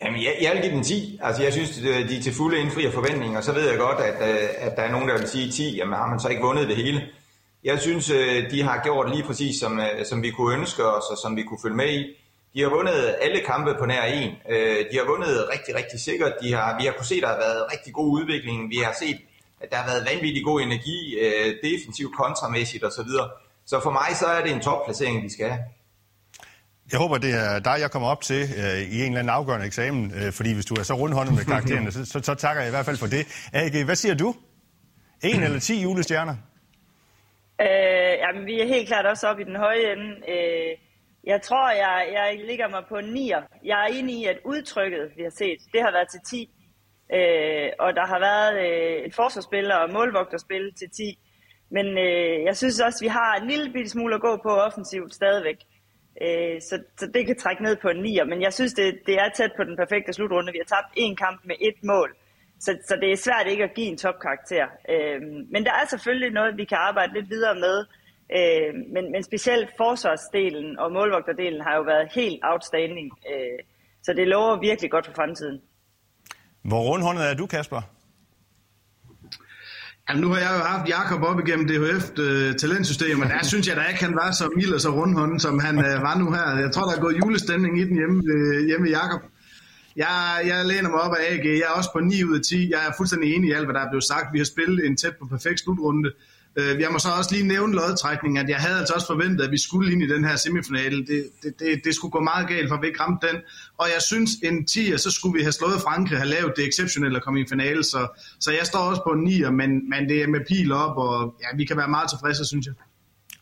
Jamen, 0.03 0.21
jeg, 0.21 0.36
jeg 0.41 0.51
vil 0.53 0.62
give 0.62 0.74
den 0.75 0.83
10. 0.83 1.19
Altså, 1.24 1.43
jeg 1.43 1.53
synes, 1.53 1.69
de 2.10 2.17
er 2.17 2.21
til 2.21 2.33
fulde 2.33 2.60
indfrier 2.60 2.91
forventninger. 2.91 3.41
Så 3.41 3.53
ved 3.53 3.69
jeg 3.69 3.77
godt, 3.77 4.00
at, 4.00 4.29
øh, 4.29 4.50
at 4.57 4.75
der 4.77 4.83
er 4.83 4.91
nogen, 4.91 5.10
der 5.10 5.17
vil 5.17 5.27
sige 5.27 5.51
10. 5.51 5.77
Jamen, 5.77 5.93
har 5.93 6.07
man 6.10 6.19
så 6.19 6.27
ikke 6.27 6.41
vundet 6.41 6.67
det 6.67 6.75
hele? 6.75 7.01
Jeg 7.63 7.79
synes, 7.79 8.09
øh, 8.09 8.51
de 8.51 8.63
har 8.63 8.83
gjort 8.83 9.09
lige 9.15 9.23
præcis, 9.23 9.59
som, 9.59 9.79
øh, 9.79 10.05
som 10.05 10.23
vi 10.23 10.29
kunne 10.31 10.57
ønske 10.57 10.85
os, 10.85 11.05
og 11.11 11.17
som 11.17 11.35
vi 11.35 11.43
kunne 11.43 11.59
følge 11.63 11.75
med 11.75 11.89
i. 11.93 12.15
De 12.53 12.61
har 12.61 12.69
vundet 12.69 13.15
alle 13.21 13.39
kampe 13.45 13.75
på 13.79 13.85
nær 13.85 14.03
en. 14.03 14.31
Øh, 14.49 14.77
de 14.91 14.97
har 14.97 15.05
vundet 15.05 15.49
rigtig, 15.53 15.75
rigtig 15.75 15.99
sikkert. 15.99 16.33
De 16.41 16.53
har, 16.53 16.77
vi 16.79 16.85
har 16.85 16.91
kunnet 16.91 17.07
se, 17.07 17.15
at 17.15 17.21
der 17.21 17.27
har 17.27 17.37
været 17.37 17.63
rigtig 17.73 17.93
god 17.93 18.09
udvikling. 18.19 18.69
Vi 18.69 18.77
har 18.77 18.95
set, 18.99 19.17
at 19.61 19.67
der 19.71 19.77
har 19.77 19.85
været 19.91 20.07
vanvittig 20.11 20.43
god 20.43 20.61
energi, 20.61 21.17
defensivt, 21.63 22.15
kontramæssigt 22.15 22.83
osv. 22.83 23.11
Så 23.65 23.79
for 23.83 23.91
mig 23.91 24.09
så 24.19 24.25
er 24.25 24.43
det 24.43 24.51
en 24.51 24.61
topplacering, 24.61 25.23
vi 25.23 25.29
skal 25.29 25.49
have. 25.49 25.63
Jeg 26.91 26.99
håber, 26.99 27.17
det 27.17 27.33
er 27.33 27.59
dig, 27.59 27.77
jeg 27.79 27.91
kommer 27.91 28.09
op 28.09 28.21
til 28.21 28.41
øh, 28.57 28.81
i 28.81 28.99
en 28.99 29.05
eller 29.05 29.19
anden 29.19 29.29
afgørende 29.29 29.65
eksamen, 29.65 30.11
øh, 30.15 30.33
fordi 30.33 30.53
hvis 30.53 30.65
du 30.65 30.75
er 30.75 30.83
så 30.83 30.93
rundhåndet 30.93 31.35
med 31.35 31.45
karaktererne, 31.45 31.91
så, 31.91 32.05
så, 32.11 32.19
så 32.23 32.33
takker 32.35 32.61
jeg 32.61 32.69
i 32.69 32.75
hvert 32.75 32.85
fald 32.85 32.97
for 32.97 33.07
det. 33.07 33.49
AG, 33.53 33.85
hvad 33.85 33.95
siger 33.95 34.15
du? 34.15 34.35
En 35.23 35.43
eller 35.45 35.59
ti 35.59 35.81
julestjerner? 35.81 36.35
Øh, 37.61 38.13
jamen, 38.23 38.45
vi 38.45 38.61
er 38.61 38.65
helt 38.65 38.87
klart 38.87 39.05
også 39.05 39.27
oppe 39.27 39.41
i 39.41 39.45
den 39.45 39.55
høje 39.55 39.91
ende. 39.93 40.09
Øh, 40.33 40.77
jeg 41.23 41.41
tror, 41.41 41.71
jeg, 41.71 42.09
jeg 42.13 42.41
ligger 42.45 42.67
mig 42.67 42.83
på 42.89 43.01
9. 43.01 43.31
Jeg 43.63 43.83
er 43.83 43.93
enig 43.93 44.15
i, 44.15 44.25
at 44.25 44.39
udtrykket, 44.45 45.11
vi 45.17 45.23
har 45.23 45.29
set, 45.29 45.59
det 45.73 45.81
har 45.81 45.91
været 45.91 46.09
til 46.11 46.19
10. 46.29 46.49
Øh, 47.13 47.69
og 47.79 47.95
der 47.95 48.05
har 48.05 48.19
været 48.19 48.53
øh, 48.65 49.05
et 49.05 49.15
forsvarsspil 49.15 49.71
og 49.71 49.89
målvogterspil 49.93 50.73
til 50.73 50.89
10. 50.89 51.19
Men 51.71 51.85
øh, 51.97 52.43
jeg 52.47 52.57
synes 52.57 52.79
også, 52.79 52.99
at 53.01 53.05
vi 53.07 53.07
har 53.07 53.35
en 53.35 53.47
lille 53.47 53.73
bitte 53.73 53.89
smule 53.89 54.15
at 54.15 54.21
gå 54.21 54.37
på 54.43 54.49
offensivt 54.49 55.13
stadigvæk. 55.13 55.59
Øh, 56.21 56.61
så, 56.61 56.83
så 56.99 57.05
det 57.13 57.25
kan 57.25 57.37
trække 57.37 57.63
ned 57.63 57.75
på 57.81 57.89
en 57.89 58.01
9. 58.01 58.17
Men 58.27 58.41
jeg 58.41 58.53
synes, 58.53 58.73
det, 58.73 58.99
det 59.05 59.15
er 59.15 59.29
tæt 59.29 59.51
på 59.57 59.63
den 59.63 59.77
perfekte 59.77 60.13
slutrunde. 60.13 60.51
Vi 60.51 60.61
har 60.63 60.75
tabt 60.75 60.93
en 60.95 61.15
kamp 61.15 61.41
med 61.45 61.55
ét 61.55 61.79
mål. 61.83 62.15
Så, 62.65 62.71
så 62.87 62.93
det 63.01 63.11
er 63.11 63.17
svært 63.17 63.47
ikke 63.47 63.63
at 63.63 63.73
give 63.75 63.87
en 63.87 63.97
topkarakter. 63.97 64.65
Øh, 64.93 65.21
men 65.53 65.61
der 65.67 65.73
er 65.81 65.85
selvfølgelig 65.89 66.31
noget, 66.31 66.57
vi 66.57 66.65
kan 66.65 66.77
arbejde 66.89 67.13
lidt 67.13 67.29
videre 67.29 67.55
med. 67.65 67.77
Øh, 68.37 68.71
men, 68.93 69.11
men 69.11 69.23
specielt 69.23 69.69
forsvarsdelen 69.77 70.79
og 70.79 70.91
målvogterdelen 70.91 71.61
har 71.61 71.75
jo 71.75 71.81
været 71.81 72.07
helt 72.15 72.39
outstanding. 72.43 73.07
Øh, 73.31 73.59
så 74.03 74.13
det 74.13 74.27
lover 74.27 74.59
virkelig 74.59 74.91
godt 74.91 75.05
for 75.05 75.13
fremtiden. 75.13 75.61
Hvor 76.69 76.81
rundhåndet 76.89 77.29
er 77.29 77.33
du, 77.33 77.45
Kasper? 77.45 77.81
Jamen, 80.09 80.21
nu 80.23 80.29
har 80.33 80.39
jeg 80.45 80.51
jo 80.57 80.63
haft 80.73 80.89
Jakob 80.89 81.21
op 81.29 81.39
igennem 81.43 81.65
DHF 81.67 82.05
øh, 82.25 82.53
der 83.37 83.43
synes 83.43 83.67
jeg 83.67 83.75
da 83.75 83.83
ikke, 83.91 84.03
han 84.07 84.15
var 84.15 84.31
så 84.31 84.45
mild 84.55 84.73
og 84.73 84.81
så 84.81 84.89
rundhånden, 84.89 85.39
som 85.39 85.59
han 85.59 85.75
øh, 85.87 85.95
var 86.07 86.15
nu 86.21 86.31
her. 86.35 86.45
Jeg 86.63 86.71
tror, 86.71 86.85
der 86.87 86.95
er 86.97 87.01
gået 87.01 87.17
julestemning 87.21 87.73
i 87.81 87.83
den 87.87 87.95
hjemme, 87.99 88.17
øh, 88.33 88.67
hjemme 88.67 88.83
ved 88.85 88.91
Jakob. 88.99 89.21
Jeg, 89.95 90.41
jeg 90.45 90.65
læner 90.65 90.89
mig 90.89 91.01
op 91.01 91.15
af 91.15 91.33
AG. 91.33 91.45
Jeg 91.45 91.67
er 91.69 91.77
også 91.77 91.89
på 91.93 92.00
9 92.00 92.24
ud 92.24 92.36
af 92.36 92.41
10. 92.41 92.69
Jeg 92.69 92.79
er 92.88 92.91
fuldstændig 92.98 93.36
enig 93.36 93.50
i 93.50 93.53
alt, 93.53 93.65
hvad 93.65 93.74
der 93.74 93.81
er 93.81 93.89
blevet 93.89 94.03
sagt. 94.03 94.33
Vi 94.33 94.38
har 94.38 94.45
spillet 94.45 94.86
en 94.86 94.98
tæt 94.98 95.15
på 95.19 95.25
perfekt 95.25 95.60
slutrunde. 95.60 96.12
Øh, 96.55 96.79
jeg 96.79 96.89
må 96.91 97.00
så 97.00 97.10
også 97.17 97.36
lige 97.36 97.48
nævne 97.48 97.74
lodtrækningen, 97.74 98.43
at 98.43 98.50
jeg 98.50 98.57
havde 98.57 98.77
altså 98.77 98.93
også 98.93 99.07
forventet, 99.07 99.45
at 99.45 99.51
vi 99.51 99.57
skulle 99.57 99.91
ind 99.91 100.03
i 100.03 100.07
den 100.07 100.24
her 100.24 100.36
semifinale. 100.36 100.98
Det, 101.05 101.29
det, 101.43 101.60
det, 101.60 101.81
det 101.83 101.95
skulle 101.95 102.12
gå 102.12 102.19
meget 102.19 102.48
galt, 102.48 102.69
for 102.69 102.81
vi 102.81 102.88
ikke 102.88 103.00
ramte 103.00 103.27
den. 103.27 103.38
Og 103.77 103.88
jeg 103.93 104.01
synes, 104.01 104.31
en 104.43 104.57
10'er, 104.71 104.98
så 104.98 105.12
skulle 105.12 105.38
vi 105.38 105.43
have 105.43 105.51
slået 105.51 105.81
Frankrig, 105.81 106.17
have 106.17 106.29
lavet 106.29 106.53
det 106.57 106.67
exceptionelle 106.67 107.17
at 107.17 107.24
komme 107.24 107.41
i 107.41 107.45
finale. 107.50 107.83
Så, 107.83 108.07
så 108.39 108.51
jeg 108.51 108.65
står 108.65 108.79
også 108.79 109.01
på 109.07 109.12
en 109.12 109.27
9'er, 109.27 109.50
men, 109.50 109.89
men 109.89 110.10
det 110.10 110.24
er 110.24 110.27
med 110.27 110.39
pil 110.48 110.71
op, 110.71 110.98
og 110.98 111.36
ja, 111.41 111.57
vi 111.57 111.65
kan 111.65 111.77
være 111.77 111.88
meget 111.88 112.10
tilfredse, 112.10 112.45
synes 112.45 112.65
jeg. 112.65 112.74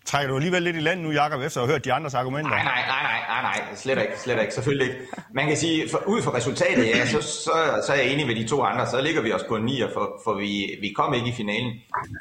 Trækker 0.09 0.29
du 0.29 0.35
alligevel 0.35 0.63
lidt 0.63 0.75
i 0.75 0.79
land 0.79 1.01
nu, 1.01 1.11
Jacob, 1.11 1.41
efter 1.41 1.61
at 1.61 1.67
have 1.67 1.73
hørt 1.73 1.85
de 1.85 1.93
andres 1.93 2.13
argumenter? 2.13 2.49
Nej, 2.49 2.63
nej, 2.63 2.83
nej, 2.87 3.03
nej, 3.03 3.21
nej, 3.33 3.41
nej, 3.41 3.75
slet 3.75 4.01
ikke, 4.01 4.19
slet 4.19 4.41
ikke, 4.41 4.53
selvfølgelig 4.53 4.87
ikke. 4.87 4.99
Man 5.33 5.47
kan 5.47 5.57
sige, 5.57 5.89
for, 5.89 6.03
ud 6.07 6.21
fra 6.21 6.33
resultatet, 6.35 6.87
ja, 6.87 7.05
så, 7.05 7.21
så, 7.21 7.53
så 7.85 7.93
er 7.93 7.97
jeg 7.97 8.07
enig 8.13 8.27
med 8.27 8.35
de 8.35 8.47
to 8.47 8.61
andre, 8.61 8.87
så 8.87 9.01
ligger 9.01 9.21
vi 9.21 9.31
også 9.31 9.47
på 9.47 9.55
en 9.55 9.63
9, 9.63 9.81
for, 9.93 10.21
for 10.23 10.33
vi, 10.33 10.77
vi 10.81 10.89
kom 10.95 11.13
ikke 11.13 11.29
i 11.29 11.31
finalen. 11.31 11.73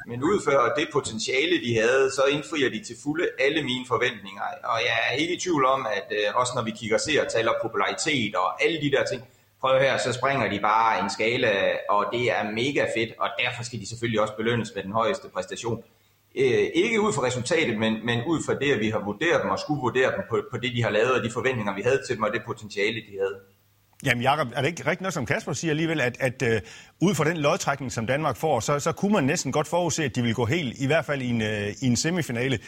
Men 0.07 0.23
ud 0.23 0.41
fra 0.45 0.75
det 0.81 0.89
potentiale, 0.93 1.55
de 1.67 1.75
havde, 1.75 2.11
så 2.17 2.23
indfrier 2.31 2.71
de 2.71 2.85
til 2.85 2.97
fulde 3.03 3.29
alle 3.39 3.63
mine 3.63 3.85
forventninger. 3.89 4.43
Og 4.65 4.79
jeg 4.89 4.97
er 5.11 5.15
ikke 5.23 5.35
i 5.35 5.39
tvivl 5.39 5.65
om, 5.65 5.87
at 5.97 6.09
øh, 6.19 6.41
også 6.41 6.53
når 6.57 6.63
vi 6.63 6.71
kigger 6.71 6.99
ser 6.99 7.49
og 7.49 7.57
popularitet 7.63 8.35
og 8.35 8.65
alle 8.65 8.81
de 8.81 8.91
der 8.91 9.05
ting, 9.11 9.23
prøv 9.61 9.81
her, 9.81 9.99
så 9.99 10.13
springer 10.13 10.51
de 10.51 10.61
bare 10.61 11.03
en 11.03 11.11
skala, 11.11 11.53
og 11.89 12.07
det 12.13 12.25
er 12.37 12.43
mega 12.61 12.83
fedt, 12.97 13.13
og 13.19 13.29
derfor 13.43 13.63
skal 13.63 13.81
de 13.81 13.89
selvfølgelig 13.89 14.21
også 14.21 14.35
belønnes 14.37 14.73
med 14.75 14.83
den 14.83 14.93
højeste 14.93 15.29
præstation 15.35 15.83
øh, 16.37 16.67
ikke 16.75 17.01
ud 17.01 17.13
fra 17.13 17.27
resultatet, 17.27 17.79
men, 17.79 18.07
men 18.07 18.19
ud 18.27 18.43
fra 18.47 18.55
det, 18.55 18.73
at 18.73 18.81
vi 18.81 18.89
har 18.89 19.05
vurderet 19.05 19.43
dem 19.43 19.51
og 19.51 19.59
skulle 19.59 19.81
vurdere 19.81 20.11
dem 20.17 20.23
på, 20.31 20.43
på 20.51 20.57
det, 20.59 20.73
de 20.77 20.83
har 20.83 20.91
lavet, 20.91 21.13
og 21.13 21.25
de 21.25 21.31
forventninger, 21.31 21.75
vi 21.75 21.83
havde 21.83 22.01
til 22.07 22.17
dem, 22.17 22.23
og 22.23 22.33
det 22.33 22.43
potentiale, 22.47 22.97
de 22.97 23.15
havde. 23.21 23.37
Jamen 24.05 24.23
Jacob, 24.23 24.49
er 24.55 24.61
det 24.61 24.69
ikke 24.69 24.81
rigtigt 24.81 25.01
noget, 25.01 25.15
som 25.15 25.27
Kasper 25.27 25.53
siger 25.53 25.71
alligevel, 25.71 26.01
at, 26.01 26.17
at 26.21 26.43
uh, 26.43 27.09
ud 27.09 27.15
fra 27.15 27.25
den 27.25 27.37
lodtrækning, 27.37 27.93
som 27.93 28.07
Danmark 28.07 28.37
får, 28.37 28.61
så, 28.61 28.79
så 28.79 28.93
kunne 28.93 29.13
man 29.13 29.25
næsten 29.25 29.53
godt 29.53 29.69
forudse, 29.69 30.05
at 30.05 30.17
de 30.17 30.23
vil 30.23 30.35
gå 30.35 30.45
helt, 30.45 30.79
i 30.79 30.87
hvert 30.87 31.05
fald 31.05 31.23
i 31.23 31.29
en, 31.29 31.41
uh, 31.41 31.83
i 31.83 31.87
en 31.87 31.97
semifinale. 31.97 32.59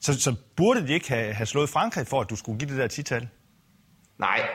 Så, 0.00 0.20
så 0.20 0.34
burde 0.56 0.86
de 0.86 0.92
ikke 0.92 1.08
have, 1.08 1.32
have 1.32 1.46
slået 1.46 1.68
Frankrig 1.68 2.06
for, 2.06 2.20
at 2.20 2.30
du 2.30 2.36
skulle 2.36 2.58
give 2.58 2.70
det 2.70 2.78
der 2.78 2.86
tital? 2.86 3.28
Nej, 4.18 4.48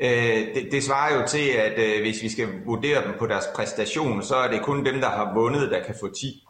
øh, 0.00 0.54
det, 0.54 0.68
det 0.72 0.84
svarer 0.84 1.20
jo 1.20 1.26
til, 1.26 1.48
at 1.48 1.78
øh, 1.78 2.00
hvis 2.02 2.22
vi 2.22 2.28
skal 2.28 2.48
vurdere 2.64 3.04
dem 3.04 3.14
på 3.18 3.26
deres 3.26 3.44
præstation, 3.54 4.22
så 4.22 4.36
er 4.36 4.50
det 4.50 4.62
kun 4.62 4.84
dem, 4.84 5.00
der 5.00 5.10
har 5.10 5.34
vundet, 5.34 5.70
der 5.70 5.84
kan 5.84 5.94
få 6.00 6.08
10. 6.08 6.44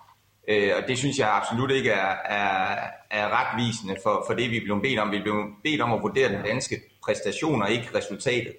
Øh, 0.48 0.72
og 0.76 0.88
det 0.88 0.98
synes 0.98 1.18
jeg 1.18 1.28
absolut 1.32 1.70
ikke 1.70 1.90
er, 1.90 2.14
er, 2.24 2.76
er 3.10 3.26
retvisende 3.28 3.96
for, 4.02 4.24
for 4.26 4.34
det, 4.34 4.50
vi 4.50 4.60
blev 4.60 4.82
bedt 4.82 4.98
om. 4.98 5.10
Vi 5.10 5.20
blev 5.22 5.34
bedt 5.64 5.80
om 5.80 5.92
at 5.92 6.02
vurdere 6.02 6.28
den 6.28 6.44
danske 6.44 6.80
præstation 7.04 7.62
og 7.62 7.70
ikke 7.70 7.88
resultatet. 7.94 8.52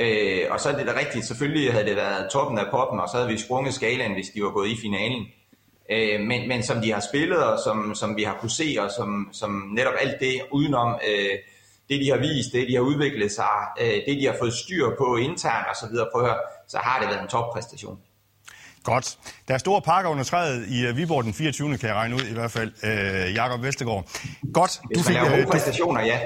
Øh, 0.00 0.46
og 0.50 0.60
så 0.60 0.68
er 0.68 0.76
det 0.76 0.86
da 0.86 0.98
rigtigt, 0.98 1.24
selvfølgelig 1.24 1.72
havde 1.72 1.86
det 1.86 1.96
været 1.96 2.30
toppen 2.30 2.58
af 2.58 2.70
poppen, 2.70 3.00
og 3.00 3.08
så 3.08 3.16
havde 3.16 3.30
vi 3.30 3.38
sprunget 3.38 3.74
skalaen, 3.74 4.12
hvis 4.12 4.28
de 4.34 4.42
var 4.42 4.50
gået 4.50 4.68
i 4.68 4.76
finalen. 4.82 5.26
Øh, 5.90 6.20
men, 6.20 6.48
men 6.48 6.62
som 6.62 6.80
de 6.82 6.92
har 6.92 7.00
spillet, 7.00 7.44
og 7.44 7.58
som, 7.64 7.94
som 7.94 8.16
vi 8.16 8.22
har 8.22 8.36
kunne 8.40 8.50
se, 8.50 8.76
og 8.78 8.90
som, 8.90 9.28
som 9.32 9.50
netop 9.50 9.94
alt 10.00 10.20
det 10.20 10.40
udenom 10.52 10.94
øh, 11.08 11.38
det, 11.88 12.00
de 12.00 12.10
har 12.10 12.18
vist, 12.18 12.52
det, 12.52 12.68
de 12.68 12.74
har 12.74 12.82
udviklet 12.82 13.32
sig, 13.32 13.56
øh, 13.80 13.96
det, 14.06 14.20
de 14.20 14.26
har 14.26 14.36
fået 14.38 14.52
styr 14.52 14.86
på 14.98 15.16
internt 15.16 15.66
osv., 15.70 15.94
prøv 16.12 16.22
at 16.22 16.28
høre, 16.28 16.38
så 16.68 16.78
har 16.78 17.00
det 17.00 17.08
været 17.08 17.22
en 17.22 17.28
toppræstation. 17.28 17.98
Godt. 18.86 19.18
Der 19.48 19.54
er 19.54 19.58
store 19.58 19.82
pakker 19.82 20.10
under 20.10 20.24
træet 20.24 20.66
i 20.68 20.88
uh, 20.88 20.96
Viborg 20.96 21.24
den 21.24 21.34
24. 21.34 21.78
kan 21.78 21.88
jeg 21.88 21.96
regne 21.96 22.14
ud 22.14 22.20
i 22.30 22.32
hvert 22.32 22.50
fald. 22.50 22.72
Uh, 22.82 23.34
Jakob 23.34 23.62
Vestergaard. 23.62 24.04
Godt. 24.52 24.80
Du 24.94 25.02
fik, 25.02 25.16
uh, 25.16 25.50
præstationer, 25.50 26.00
ja. 26.00 26.18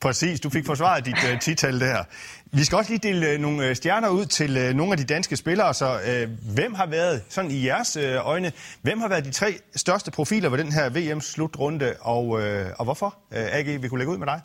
Præcis, 0.00 0.40
du 0.40 0.50
fik 0.50 0.66
forsvaret 0.66 1.06
dit 1.06 1.16
uh, 1.32 1.38
tital 1.38 1.80
der. 1.80 2.04
Vi 2.52 2.64
skal 2.64 2.78
også 2.78 2.90
lige 2.90 3.08
dele 3.08 3.34
uh, 3.34 3.40
nogle 3.40 3.74
stjerner 3.74 4.08
ud 4.08 4.26
til 4.26 4.68
uh, 4.68 4.76
nogle 4.76 4.92
af 4.92 4.98
de 4.98 5.04
danske 5.04 5.36
spillere. 5.36 5.74
Så 5.74 5.86
uh, 5.94 6.54
hvem 6.54 6.74
har 6.74 6.86
været, 6.86 7.24
sådan 7.28 7.50
i 7.50 7.66
jeres 7.66 7.96
uh, 7.96 8.28
øjne, 8.28 8.52
hvem 8.82 9.00
har 9.00 9.08
været 9.08 9.24
de 9.24 9.30
tre 9.30 9.46
største 9.76 10.10
profiler 10.10 10.48
ved 10.48 10.58
den 10.58 10.72
her 10.72 10.90
VM-slutrunde, 10.90 11.94
og, 12.00 12.26
uh, 12.26 12.40
og 12.78 12.84
hvorfor? 12.84 13.16
Uh, 13.30 13.36
AG, 13.58 13.82
vi 13.82 13.88
kunne 13.88 13.98
lægge 13.98 14.12
ud 14.12 14.18
med 14.18 14.26
dig. 14.26 14.40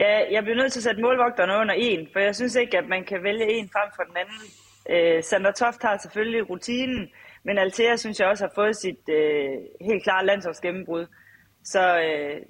Ja, 0.00 0.32
jeg 0.34 0.42
bliver 0.42 0.56
nødt 0.56 0.72
til 0.72 0.80
at 0.80 0.84
sætte 0.84 1.02
målvogterne 1.02 1.52
under 1.56 1.74
en, 1.78 2.08
for 2.12 2.20
jeg 2.20 2.34
synes 2.36 2.54
ikke, 2.54 2.78
at 2.78 2.84
man 2.88 3.04
kan 3.04 3.22
vælge 3.22 3.52
en 3.58 3.68
frem 3.72 3.88
for 3.96 4.02
den 4.02 4.16
anden. 4.16 4.59
Øh, 4.90 5.22
Sander 5.22 5.52
Toft 5.52 5.82
har 5.82 5.96
selvfølgelig 5.96 6.50
rutinen, 6.50 7.08
men 7.42 7.58
Altea 7.58 7.96
synes 7.96 8.20
jeg 8.20 8.28
også 8.28 8.44
har 8.44 8.52
fået 8.54 8.76
sit 8.76 9.08
øh, 9.08 9.56
helt 9.80 10.02
klare 10.02 10.26
landsholdsgennembrud. 10.26 11.06
Så 11.64 12.00
øh, 12.00 12.42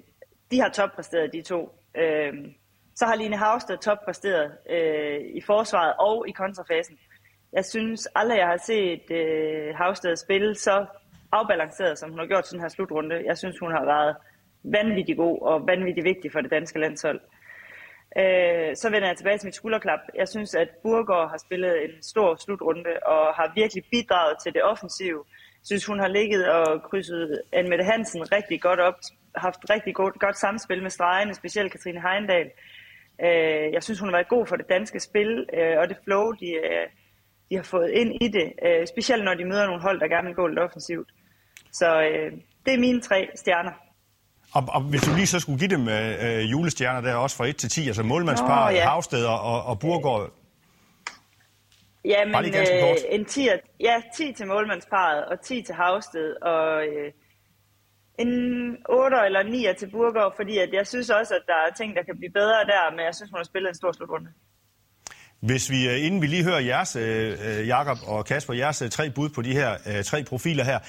de 0.51 0.61
har 0.61 0.69
toppræsteret, 0.69 1.33
de 1.33 1.41
to. 1.41 1.69
Øh, 1.97 2.33
så 2.95 3.05
har 3.05 3.15
Line 3.15 3.37
Havsted 3.37 3.77
toppræsteret 3.77 4.51
øh, 4.69 5.19
i 5.33 5.41
forsvaret 5.41 5.93
og 5.99 6.25
i 6.27 6.31
kontrafasen. 6.31 6.97
Jeg 7.53 7.65
synes 7.65 8.07
aldrig, 8.15 8.37
jeg 8.37 8.47
har 8.47 8.61
set 8.65 9.11
øh, 9.11 9.75
Havsted 9.75 10.15
spille 10.15 10.55
så 10.55 10.85
afbalanceret, 11.31 11.99
som 11.99 12.09
hun 12.09 12.19
har 12.19 12.25
gjort 12.25 12.47
sådan 12.47 12.61
her 12.61 12.69
slutrunde. 12.69 13.23
Jeg 13.25 13.37
synes, 13.37 13.59
hun 13.59 13.71
har 13.71 13.85
været 13.85 14.15
vanvittig 14.63 15.17
god 15.17 15.41
og 15.41 15.67
vanvittig 15.67 16.03
vigtig 16.03 16.31
for 16.31 16.41
det 16.41 16.51
danske 16.51 16.79
landshold. 16.79 17.19
Øh, 17.19 17.40
Øh, 18.19 18.75
så 18.75 18.89
vender 18.89 19.07
jeg 19.07 19.17
tilbage 19.17 19.37
til 19.37 19.47
mit 19.47 19.55
skulderklap. 19.55 19.99
Jeg 20.15 20.27
synes, 20.27 20.55
at 20.55 20.69
Burgård 20.83 21.29
har 21.29 21.37
spillet 21.45 21.83
en 21.83 22.03
stor 22.03 22.35
slutrunde 22.35 22.93
og 23.05 23.33
har 23.35 23.51
virkelig 23.55 23.83
bidraget 23.91 24.35
til 24.43 24.53
det 24.53 24.63
offensive. 24.63 25.23
Jeg 25.61 25.65
synes, 25.65 25.85
hun 25.85 25.99
har 25.99 26.07
ligget 26.07 26.49
og 26.49 26.83
krydset 26.83 27.41
Anne 27.53 27.69
Mette 27.69 27.83
Hansen 27.83 28.31
rigtig 28.31 28.61
godt 28.61 28.79
op, 28.79 28.95
haft 29.35 29.59
rigtig 29.69 29.95
godt, 29.95 30.19
godt 30.19 30.37
samspil 30.37 30.81
med 30.81 30.89
stregene, 30.89 31.33
specielt 31.33 31.71
Katrine 31.71 32.01
Heindal. 32.01 32.51
Øh, 33.23 33.73
jeg 33.73 33.83
synes, 33.83 33.99
hun 33.99 34.09
har 34.09 34.17
været 34.17 34.27
god 34.27 34.45
for 34.45 34.55
det 34.55 34.69
danske 34.69 34.99
spil 34.99 35.45
øh, 35.53 35.77
og 35.79 35.89
det 35.89 35.97
flow, 36.03 36.31
de, 36.31 36.49
øh, 36.53 36.87
de 37.49 37.55
har 37.55 37.63
fået 37.63 37.89
ind 37.91 38.23
i 38.23 38.27
det. 38.27 38.53
Øh, 38.65 38.87
specielt 38.87 39.23
når 39.23 39.33
de 39.33 39.45
møder 39.45 39.65
nogle 39.65 39.81
hold, 39.81 39.99
der 39.99 40.07
gerne 40.07 40.27
vil 40.27 40.35
gå 40.35 40.47
lidt 40.47 40.59
offensivt. 40.59 41.09
Så 41.71 42.01
øh, 42.01 42.31
det 42.65 42.73
er 42.73 42.79
mine 42.79 43.01
tre 43.01 43.29
stjerner. 43.35 43.90
Og, 44.53 44.63
og 44.67 44.81
hvis 44.81 45.01
du 45.01 45.15
lige 45.15 45.27
så 45.27 45.39
skulle 45.39 45.59
give 45.59 45.69
dem 45.69 45.87
øh, 45.89 46.51
julestjerner 46.51 47.01
der 47.01 47.15
også 47.15 47.37
fra 47.37 47.45
1 47.47 47.55
til 47.57 47.69
10, 47.69 47.87
altså 47.87 48.03
målmandspar, 48.03 48.67
oh, 48.67 48.73
ja. 48.73 48.89
Havsted 48.89 49.25
og, 49.25 49.63
og 49.63 49.79
Burgård. 49.79 50.33
Ja, 52.05 52.25
men 52.25 52.35
øh, 52.35 52.97
en 53.09 53.25
10, 53.25 53.47
ja, 53.79 54.01
10 54.17 54.33
til 54.33 54.47
målmandsparet 54.47 55.25
og 55.25 55.41
10 55.41 55.61
til 55.61 55.75
Havsted 55.75 56.35
og 56.41 56.87
øh, 56.87 57.11
en 58.19 58.31
8 58.89 59.17
eller 59.25 59.43
9 59.43 59.65
til 59.79 59.89
Burgård, 59.91 60.33
fordi 60.35 60.57
at 60.57 60.69
jeg 60.73 60.87
synes 60.87 61.09
også, 61.09 61.33
at 61.33 61.41
der 61.47 61.53
er 61.67 61.73
ting, 61.77 61.95
der 61.95 62.03
kan 62.03 62.17
blive 62.17 62.31
bedre 62.31 62.59
der, 62.73 62.91
men 62.91 62.99
jeg 63.05 63.15
synes, 63.15 63.29
hun 63.31 63.37
har 63.37 63.43
spillet 63.43 63.69
en 63.69 63.75
stor 63.75 63.91
slutrunde. 63.91 64.29
Hvis 65.41 65.71
vi, 65.71 65.89
øh, 65.89 66.05
inden 66.05 66.21
vi 66.21 66.27
lige 66.27 66.43
hører 66.43 66.59
jeres, 66.59 66.95
øh, 66.95 67.67
Jakob 67.67 67.97
og 68.07 68.25
Kasper, 68.25 68.53
jeres 68.53 68.83
tre 68.91 69.09
bud 69.09 69.29
på 69.29 69.41
de 69.41 69.53
her 69.53 69.71
øh, 69.87 70.03
tre 70.03 70.23
profiler 70.23 70.63
her, 70.63 70.79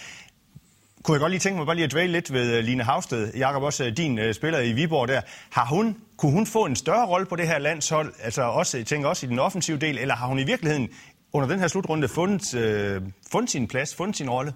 kunne 1.02 1.14
jeg 1.14 1.20
godt 1.20 1.30
lige 1.30 1.40
tænke 1.40 1.58
mig 1.58 1.66
bare 1.66 1.76
lige 1.76 1.84
at 1.84 1.92
dvæle 1.92 2.12
lidt 2.12 2.32
ved 2.32 2.58
øh, 2.58 2.64
Line 2.64 2.82
Havsted. 2.82 3.34
Jakob, 3.34 3.62
også 3.62 3.84
øh, 3.84 3.96
din 3.96 4.18
øh, 4.18 4.34
spiller 4.34 4.60
i 4.60 4.72
Viborg 4.72 5.08
der. 5.08 5.20
Har 5.50 5.66
hun, 5.66 5.96
kunne 6.16 6.32
hun 6.32 6.46
få 6.46 6.64
en 6.64 6.76
større 6.76 7.06
rolle 7.06 7.26
på 7.26 7.36
det 7.36 7.48
her 7.48 7.58
landshold, 7.58 8.12
altså 8.22 8.42
også, 8.42 8.76
jeg 8.76 8.86
tænker 8.86 9.08
også 9.08 9.26
i 9.26 9.28
den 9.28 9.38
offensive 9.38 9.78
del, 9.78 9.98
eller 9.98 10.14
har 10.14 10.26
hun 10.26 10.38
i 10.38 10.44
virkeligheden 10.44 10.88
under 11.32 11.48
den 11.48 11.60
her 11.60 11.68
slutrunde 11.68 12.08
fundet, 12.08 12.54
øh, 12.54 13.02
fundet 13.32 13.50
sin 13.50 13.68
plads, 13.68 13.94
fundet 13.94 14.16
sin 14.16 14.30
rolle? 14.30 14.52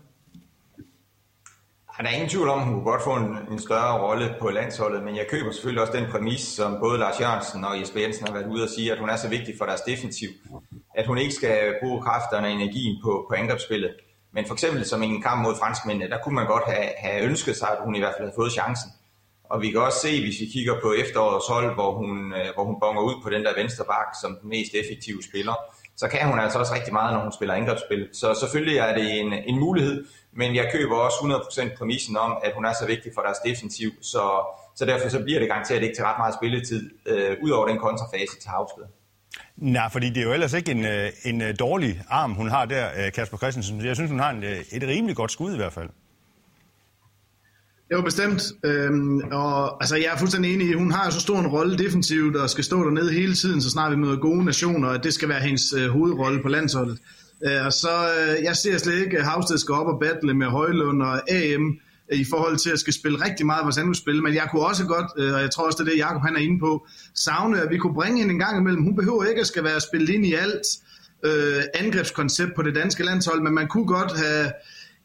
Der 1.98 2.08
er 2.08 2.14
ingen 2.14 2.28
tvivl 2.28 2.48
om, 2.48 2.58
at 2.58 2.64
hun 2.64 2.74
kunne 2.74 2.84
godt 2.92 3.02
få 3.02 3.14
en, 3.16 3.52
en 3.52 3.58
større 3.58 4.00
rolle 4.00 4.34
på 4.40 4.50
landsholdet, 4.50 5.04
men 5.04 5.16
jeg 5.16 5.26
køber 5.30 5.52
selvfølgelig 5.52 5.82
også 5.82 5.98
den 5.98 6.10
præmis, 6.10 6.40
som 6.40 6.76
både 6.82 6.98
Lars 6.98 7.20
Jørgensen 7.20 7.64
og 7.64 7.80
Jesper 7.80 8.00
Jensen 8.00 8.26
har 8.26 8.34
været 8.34 8.46
ude 8.46 8.62
og 8.62 8.68
sige, 8.68 8.92
at 8.92 8.98
hun 8.98 9.08
er 9.08 9.16
så 9.16 9.28
vigtig 9.28 9.54
for 9.58 9.64
deres 9.64 9.80
defensiv, 9.80 10.28
at 10.94 11.06
hun 11.06 11.18
ikke 11.18 11.34
skal 11.34 11.74
bruge 11.82 12.02
kræfterne 12.02 12.46
og 12.46 12.52
energien 12.52 12.96
på, 13.04 13.26
på 13.28 13.34
angrebsspillet. 13.34 13.90
Men 14.36 14.46
for 14.46 14.54
eksempel 14.54 14.84
som 14.84 15.02
en 15.02 15.22
kamp 15.22 15.42
mod 15.42 15.54
franskmændene, 15.62 16.10
der 16.10 16.18
kunne 16.18 16.34
man 16.34 16.46
godt 16.46 16.64
have, 16.72 16.88
have 16.98 17.24
ønsket 17.28 17.56
sig, 17.56 17.68
at 17.68 17.78
hun 17.84 17.94
i 17.96 17.98
hvert 17.98 18.14
fald 18.16 18.26
havde 18.26 18.40
fået 18.40 18.52
chancen. 18.52 18.90
Og 19.44 19.62
vi 19.62 19.70
kan 19.70 19.80
også 19.80 19.98
se, 19.98 20.12
hvis 20.24 20.40
vi 20.40 20.46
kigger 20.54 20.74
på 20.82 20.88
efterårets 20.92 21.48
hold, 21.48 21.74
hvor 21.74 21.90
hun, 22.00 22.34
øh, 22.38 22.48
hvor 22.54 22.64
hun 22.64 22.76
bonger 22.80 23.02
ud 23.02 23.14
på 23.22 23.30
den 23.30 23.44
der 23.44 23.54
venstre 23.60 23.84
bak 23.84 24.08
som 24.22 24.38
den 24.40 24.48
mest 24.48 24.72
effektive 24.80 25.22
spiller, 25.28 25.54
så 25.96 26.08
kan 26.08 26.28
hun 26.30 26.38
altså 26.38 26.58
også 26.58 26.74
rigtig 26.74 26.92
meget, 26.92 27.14
når 27.14 27.22
hun 27.22 27.32
spiller 27.32 27.54
angrebsspil. 27.54 28.08
Så 28.12 28.34
selvfølgelig 28.40 28.78
er 28.78 28.94
det 28.98 29.20
en, 29.20 29.32
en 29.32 29.58
mulighed, 29.60 30.06
men 30.32 30.54
jeg 30.54 30.70
køber 30.72 30.96
også 30.96 31.16
100% 31.16 31.78
præmissen 31.78 32.16
om, 32.16 32.32
at 32.44 32.52
hun 32.54 32.64
er 32.64 32.72
så 32.80 32.86
vigtig 32.86 33.12
for 33.14 33.22
deres 33.22 33.38
defensiv, 33.44 33.90
så, 34.02 34.24
så 34.74 34.84
derfor 34.84 35.08
så 35.08 35.22
bliver 35.22 35.38
det 35.40 35.48
garanteret 35.48 35.82
ikke 35.82 35.94
til 35.94 36.04
ret 36.04 36.18
meget 36.18 36.34
spilletid, 36.34 36.90
øh, 37.06 37.36
ud 37.42 37.50
over 37.50 37.66
den 37.66 37.78
kontrafase 37.78 38.40
til 38.40 38.50
Havsted. 38.50 38.84
Nej, 39.56 39.88
fordi 39.92 40.08
det 40.08 40.16
er 40.16 40.22
jo 40.22 40.32
ellers 40.32 40.52
ikke 40.52 40.70
en, 40.70 40.84
øh, 40.84 41.10
en 41.25 41.42
øh, 41.42 41.54
dårlig 41.58 42.02
arm, 42.08 42.32
hun 42.32 42.48
har 42.48 42.64
der, 42.64 42.88
øh, 43.06 43.12
Kasper 43.12 43.36
Christensen. 43.36 43.84
Jeg 43.84 43.96
synes, 43.96 44.10
hun 44.10 44.20
har 44.20 44.30
en, 44.30 44.42
et 44.72 44.82
rimelig 44.82 45.16
godt 45.16 45.32
skud 45.32 45.52
i 45.52 45.56
hvert 45.56 45.72
fald. 45.72 45.88
Jo, 47.92 48.00
bestemt. 48.00 48.42
Øhm, 48.64 49.18
og 49.18 49.82
altså, 49.82 49.96
jeg 49.96 50.06
er 50.14 50.16
fuldstændig 50.16 50.54
enig 50.54 50.70
i, 50.70 50.72
hun 50.72 50.90
har 50.90 51.04
jo 51.04 51.10
så 51.10 51.20
stor 51.20 51.38
en 51.38 51.46
rolle 51.46 51.78
defensivt 51.78 52.36
og 52.36 52.50
skal 52.50 52.64
stå 52.64 52.84
dernede 52.84 53.12
hele 53.12 53.34
tiden, 53.34 53.62
så 53.62 53.70
snart 53.70 53.92
vi 53.92 53.96
møder 53.96 54.16
gode 54.16 54.44
nationer, 54.44 54.88
at 54.88 55.04
det 55.04 55.14
skal 55.14 55.28
være 55.28 55.40
hendes 55.40 55.72
øh, 55.72 55.88
hovedrolle 55.88 56.42
på 56.42 56.48
landsholdet. 56.48 56.98
Øh, 57.46 57.66
og 57.66 57.72
så, 57.72 57.88
øh, 58.18 58.44
jeg 58.44 58.56
ser 58.56 58.78
slet 58.78 59.04
ikke, 59.04 59.18
at 59.18 59.25
Havsted 59.25 59.58
skal 59.58 59.75
op 59.75 59.86
og 59.86 60.00
battle 60.00 60.34
med 60.34 60.46
Højlund 60.46 61.02
og 61.02 61.30
AM 61.30 61.68
øh, 61.68 61.85
i 62.12 62.25
forhold 62.30 62.56
til 62.56 62.70
at 62.70 62.78
skal 62.78 62.92
spille 62.92 63.25
rigtig 63.25 63.46
meget 63.46 63.64
vores 63.64 63.98
spil, 63.98 64.22
men 64.22 64.34
jeg 64.34 64.48
kunne 64.50 64.62
også 64.62 64.84
godt, 64.84 65.06
øh, 65.16 65.34
og 65.34 65.40
jeg 65.40 65.50
tror 65.50 65.66
også, 65.66 65.82
det 65.82 65.88
er 65.88 65.92
det, 65.92 65.98
Jacob 65.98 66.22
han 66.22 66.36
er 66.36 66.40
inde 66.40 66.60
på, 66.60 66.86
savne, 67.14 67.60
at 67.60 67.70
vi 67.70 67.78
kunne 67.78 67.94
bringe 67.94 68.18
hende 68.18 68.32
en 68.32 68.38
gang 68.38 68.58
imellem. 68.58 68.82
Hun 68.82 68.96
behøver 68.96 69.25
ikke 69.25 69.40
at 69.40 69.46
skal 69.46 69.64
være 69.64 69.80
spillet 69.80 70.08
ind 70.08 70.26
i 70.26 70.34
alt 70.34 70.66
øh, 71.25 71.62
angrebskoncept 71.75 72.54
på 72.56 72.62
det 72.62 72.75
danske 72.75 73.04
landshold, 73.04 73.42
men 73.42 73.54
man 73.54 73.68
kunne 73.68 73.86
godt 73.86 74.18
have 74.18 74.52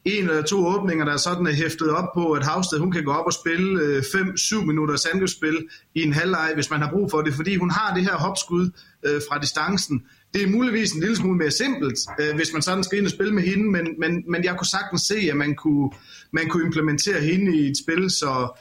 en 0.04 0.28
eller 0.28 0.42
to 0.42 0.66
åbninger, 0.66 1.04
der 1.04 1.12
er 1.12 1.16
sådan 1.16 1.46
er 1.46 1.52
hæftet 1.52 1.90
op 1.90 2.08
på, 2.14 2.32
at 2.32 2.44
Havsted 2.44 2.78
hun 2.78 2.92
kan 2.92 3.04
gå 3.04 3.12
op 3.12 3.26
og 3.26 3.32
spille 3.32 3.82
øh, 3.82 3.98
5-7 3.98 4.64
minutters 4.64 5.06
minutter 5.14 5.60
i 5.94 6.02
en 6.02 6.12
halvleg, 6.12 6.50
hvis 6.54 6.70
man 6.70 6.80
har 6.80 6.90
brug 6.90 7.10
for 7.10 7.20
det, 7.20 7.34
fordi 7.34 7.56
hun 7.56 7.70
har 7.70 7.94
det 7.94 8.04
her 8.04 8.16
hopskud 8.16 8.70
øh, 9.06 9.20
fra 9.28 9.38
distancen. 9.38 10.02
Det 10.34 10.42
er 10.42 10.46
muligvis 10.46 10.92
en 10.92 11.00
lille 11.00 11.16
smule 11.16 11.38
mere 11.38 11.50
simpelt, 11.50 11.98
øh, 12.20 12.34
hvis 12.34 12.52
man 12.52 12.62
sådan 12.62 12.84
skal 12.84 12.98
ind 12.98 13.06
og 13.06 13.12
spille 13.12 13.34
med 13.34 13.42
hende, 13.42 13.70
men, 13.70 13.88
men, 13.98 14.24
men 14.30 14.44
jeg 14.44 14.56
kunne 14.56 14.66
sagtens 14.66 15.02
se, 15.02 15.16
at 15.30 15.36
man 15.36 15.54
kunne, 15.54 15.90
man 16.32 16.48
kunne 16.48 16.64
implementere 16.66 17.20
hende 17.20 17.56
i 17.56 17.70
et 17.70 17.76
spil, 17.84 18.10
så, 18.10 18.60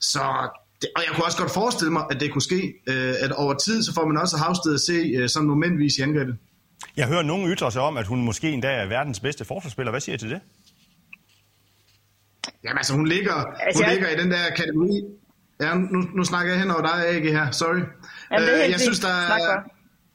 så 0.00 0.20
og 0.96 1.02
jeg 1.06 1.12
kunne 1.14 1.24
også 1.24 1.38
godt 1.38 1.50
forestille 1.50 1.92
mig, 1.92 2.04
at 2.10 2.20
det 2.20 2.32
kunne 2.32 2.42
ske, 2.42 2.74
øh, 2.88 3.14
at 3.20 3.32
over 3.32 3.54
tid, 3.54 3.82
så 3.82 3.94
får 3.94 4.06
man 4.06 4.16
også 4.16 4.36
Havsted 4.36 4.74
at 4.74 4.80
se 4.80 4.92
øh, 4.92 5.28
sådan 5.28 5.48
momentvis 5.48 5.98
i 5.98 6.00
angrebet. 6.00 6.36
Jeg 6.96 7.06
hører 7.06 7.22
nogen 7.22 7.52
ytre 7.52 7.72
sig 7.72 7.82
om, 7.82 7.96
at 7.96 8.06
hun 8.06 8.24
måske 8.24 8.50
endda 8.50 8.68
er 8.68 8.86
verdens 8.86 9.20
bedste 9.20 9.44
forsvarsspiller. 9.44 9.90
Hvad 9.90 10.00
siger 10.00 10.14
I 10.14 10.18
til 10.18 10.30
det? 10.30 10.40
Jamen 12.64 12.78
altså, 12.78 12.92
hun 12.94 13.06
ligger, 13.06 13.34
altså, 13.34 13.82
hun 13.82 13.84
jeg... 13.84 13.94
ligger 13.94 14.08
i 14.08 14.22
den 14.22 14.30
der 14.30 14.50
kategori. 14.56 15.02
Ja, 15.60 15.74
nu, 15.74 15.98
nu 16.16 16.24
snakker 16.24 16.52
jeg 16.52 16.60
hen 16.62 16.70
over 16.70 16.82
dig, 16.82 17.16
ikke 17.16 17.30
her. 17.32 17.50
Sorry. 17.50 17.82
Jamen, 18.32 18.48
det 18.48 18.58
er 18.58 18.64
øh, 18.64 18.70
jeg 18.70 18.80
synes, 18.80 19.00
der 19.00 19.08
er, 19.08 19.62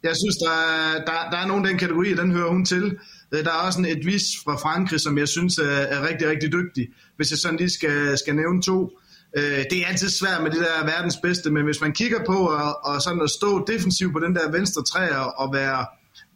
jeg 0.04 0.16
synes, 0.16 0.36
der 0.46 0.52
er, 0.52 1.06
der, 1.06 1.30
der 1.32 1.38
er 1.38 1.48
nogen 1.48 1.66
den 1.66 1.78
kategori, 1.78 2.14
den 2.14 2.32
hører 2.32 2.50
hun 2.50 2.66
til. 2.66 2.98
Øh, 3.34 3.44
der 3.46 3.52
er 3.52 3.62
også 3.68 3.80
en 3.80 3.86
Edvis 3.86 4.24
fra 4.46 4.56
Frankrig, 4.56 5.00
som 5.00 5.18
jeg 5.18 5.28
synes 5.28 5.58
er, 5.58 5.64
er 5.64 6.08
rigtig, 6.10 6.30
rigtig 6.30 6.52
dygtig. 6.52 6.88
Hvis 7.16 7.32
jeg 7.32 7.38
sådan 7.38 7.58
lige 7.58 7.70
skal, 7.70 8.18
skal 8.18 8.36
nævne 8.36 8.62
to. 8.62 8.90
Øh, 9.38 9.64
det 9.70 9.74
er 9.74 9.88
altid 9.88 10.10
svært 10.10 10.44
med 10.44 10.52
det 10.52 10.60
der 10.60 10.86
verdens 10.86 11.18
bedste, 11.24 11.52
men 11.52 11.64
hvis 11.64 11.82
man 11.82 11.94
kigger 11.94 12.20
på 12.26 12.38
og, 12.48 12.86
og 12.86 13.02
sådan 13.02 13.22
at 13.22 13.30
stå 13.30 13.66
defensiv 13.66 14.14
på 14.14 14.20
den 14.20 14.36
der 14.36 14.52
venstre 14.52 14.84
træer 14.84 15.20
og 15.42 15.54
være 15.54 15.86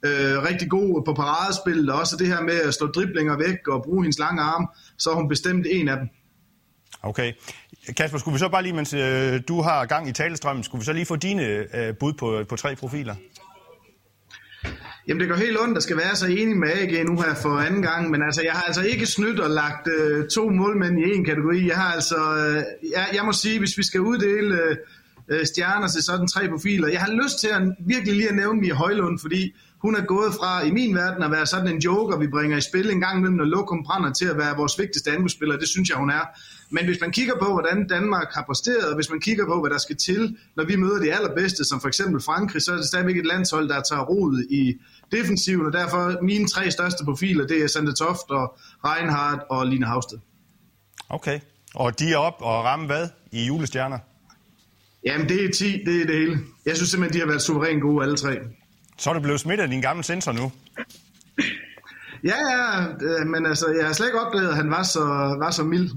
øh, 0.05 0.43
rigtig 0.49 0.69
god 0.69 1.03
på 1.05 1.13
paradespil, 1.13 1.89
og 1.89 1.99
også 1.99 2.17
det 2.17 2.27
her 2.27 2.41
med 2.41 2.53
at 2.53 2.73
slå 2.73 2.87
driblinger 2.87 3.37
væk 3.37 3.67
og 3.67 3.83
bruge 3.83 4.03
hendes 4.03 4.19
lange 4.19 4.41
arm, 4.41 4.69
så 4.97 5.09
er 5.09 5.15
hun 5.15 5.29
bestemt 5.29 5.67
en 5.69 5.87
af 5.87 5.97
dem. 5.97 6.09
Okay. 7.01 7.33
Kasper, 7.97 8.17
skulle 8.17 8.33
vi 8.33 8.39
så 8.39 8.49
bare 8.49 8.63
lige, 8.63 8.73
mens 8.73 8.93
øh, 8.93 9.41
du 9.47 9.61
har 9.61 9.85
gang 9.85 10.09
i 10.09 10.11
talestrømmen, 10.11 10.63
skulle 10.63 10.79
vi 10.79 10.85
så 10.85 10.93
lige 10.93 11.05
få 11.05 11.15
dine 11.15 11.43
øh, 11.75 11.95
bud 11.99 12.13
på, 12.13 12.43
på 12.49 12.55
tre 12.55 12.75
profiler? 12.75 13.15
Jamen 15.07 15.21
det 15.21 15.29
går 15.29 15.35
helt 15.35 15.59
ondt, 15.61 15.75
der 15.75 15.81
skal 15.81 15.97
være 15.97 16.15
så 16.15 16.27
enig 16.27 16.57
med 16.57 16.69
AG 16.69 17.05
nu 17.05 17.21
her 17.21 17.35
for 17.35 17.49
anden 17.49 17.81
gang, 17.81 18.11
men 18.11 18.21
altså 18.23 18.41
jeg 18.43 18.53
har 18.53 18.61
altså 18.61 18.81
ikke 18.81 19.05
snydt 19.05 19.39
og 19.39 19.49
lagt 19.49 19.87
øh, 19.87 20.27
to 20.27 20.49
målmænd 20.49 20.99
i 20.99 21.15
en 21.15 21.25
kategori. 21.25 21.67
Jeg 21.67 21.75
har 21.75 21.91
altså, 21.93 22.15
øh, 22.15 22.63
jeg, 22.91 23.07
jeg 23.13 23.25
må 23.25 23.31
sige, 23.31 23.59
hvis 23.59 23.77
vi 23.77 23.83
skal 23.83 24.01
uddele 24.01 24.77
øh, 25.29 25.45
stjerner 25.45 25.87
til 25.87 26.03
sådan 26.03 26.27
tre 26.27 26.49
profiler, 26.49 26.87
jeg 26.87 27.01
har 27.01 27.11
lyst 27.23 27.39
til 27.39 27.47
at 27.47 27.61
virkelig 27.87 28.15
lige 28.15 28.29
at 28.29 28.35
nævne 28.35 28.61
Mia 28.61 28.73
Højlund, 28.73 29.19
fordi 29.19 29.55
hun 29.85 29.95
er 29.95 30.05
gået 30.05 30.33
fra, 30.39 30.65
i 30.65 30.71
min 30.71 30.95
verden, 30.95 31.23
at 31.23 31.31
være 31.31 31.45
sådan 31.45 31.67
en 31.67 31.79
joker, 31.79 32.17
vi 32.17 32.27
bringer 32.27 32.57
i 32.57 32.61
spil 32.61 32.89
en 32.91 32.99
gang 32.99 33.17
imellem, 33.17 33.37
når 33.37 33.45
Lokum 33.45 33.83
brænder 33.83 34.11
til 34.13 34.25
at 34.25 34.37
være 34.37 34.57
vores 34.57 34.79
vigtigste 34.79 35.11
angrebsspiller. 35.11 35.57
Det 35.57 35.67
synes 35.67 35.89
jeg, 35.89 35.97
hun 35.97 36.09
er. 36.09 36.25
Men 36.69 36.85
hvis 36.85 36.97
man 37.01 37.11
kigger 37.11 37.35
på, 37.41 37.47
hvordan 37.51 37.87
Danmark 37.87 38.33
har 38.33 38.43
præsteret, 38.49 38.89
og 38.89 38.95
hvis 38.95 39.09
man 39.09 39.19
kigger 39.19 39.45
på, 39.45 39.59
hvad 39.61 39.69
der 39.69 39.77
skal 39.77 39.95
til, 39.95 40.37
når 40.57 40.63
vi 40.65 40.75
møder 40.75 40.99
de 40.99 41.13
allerbedste, 41.13 41.65
som 41.65 41.81
for 41.81 41.87
eksempel 41.87 42.21
Frankrig, 42.21 42.61
så 42.61 42.71
er 42.71 42.75
det 42.75 42.85
stadigvæk 42.85 43.17
et 43.17 43.25
landshold, 43.25 43.69
der 43.69 43.81
tager 43.81 44.05
rodet 44.05 44.47
i 44.49 44.73
defensiven, 45.11 45.65
og 45.65 45.73
derfor 45.73 46.23
mine 46.23 46.47
tre 46.47 46.71
største 46.71 47.05
profiler, 47.05 47.47
det 47.47 47.63
er 47.63 47.67
Sande 47.67 47.93
Toft 47.93 48.29
og 48.29 48.57
Reinhardt 48.85 49.41
og 49.49 49.67
Line 49.67 49.85
Havsted. 49.85 50.17
Okay, 51.09 51.39
og 51.75 51.99
de 51.99 52.13
er 52.13 52.17
op 52.17 52.37
og 52.39 52.63
ramme 52.63 52.85
hvad 52.85 53.07
i 53.31 53.45
julestjerner? 53.45 53.99
Jamen 55.05 55.29
det 55.29 55.45
er 55.45 55.51
10, 55.51 55.83
det 55.85 56.01
er 56.01 56.05
det 56.05 56.15
hele. 56.15 56.39
Jeg 56.65 56.75
synes 56.75 56.89
simpelthen, 56.89 57.13
de 57.13 57.19
har 57.19 57.27
været 57.27 57.41
suverænt 57.41 57.81
gode 57.81 58.03
alle 58.03 58.17
tre. 58.17 58.37
Så 58.97 59.09
er 59.09 59.13
du 59.13 59.19
blevet 59.19 59.39
smittet 59.39 59.63
af 59.63 59.69
din 59.69 59.81
gamle 59.81 60.03
sensor 60.03 60.31
nu? 60.31 60.51
Ja, 62.23 62.35
ja, 62.51 62.81
øh, 63.01 63.27
men 63.27 63.45
altså, 63.45 63.65
jeg 63.77 63.85
har 63.85 63.93
slet 63.93 64.07
ikke 64.07 64.19
oplevet, 64.19 64.49
at 64.49 64.55
han 64.55 64.71
var 64.71 64.83
så, 64.83 65.03
var 65.39 65.51
så 65.51 65.63
mild. 65.63 65.89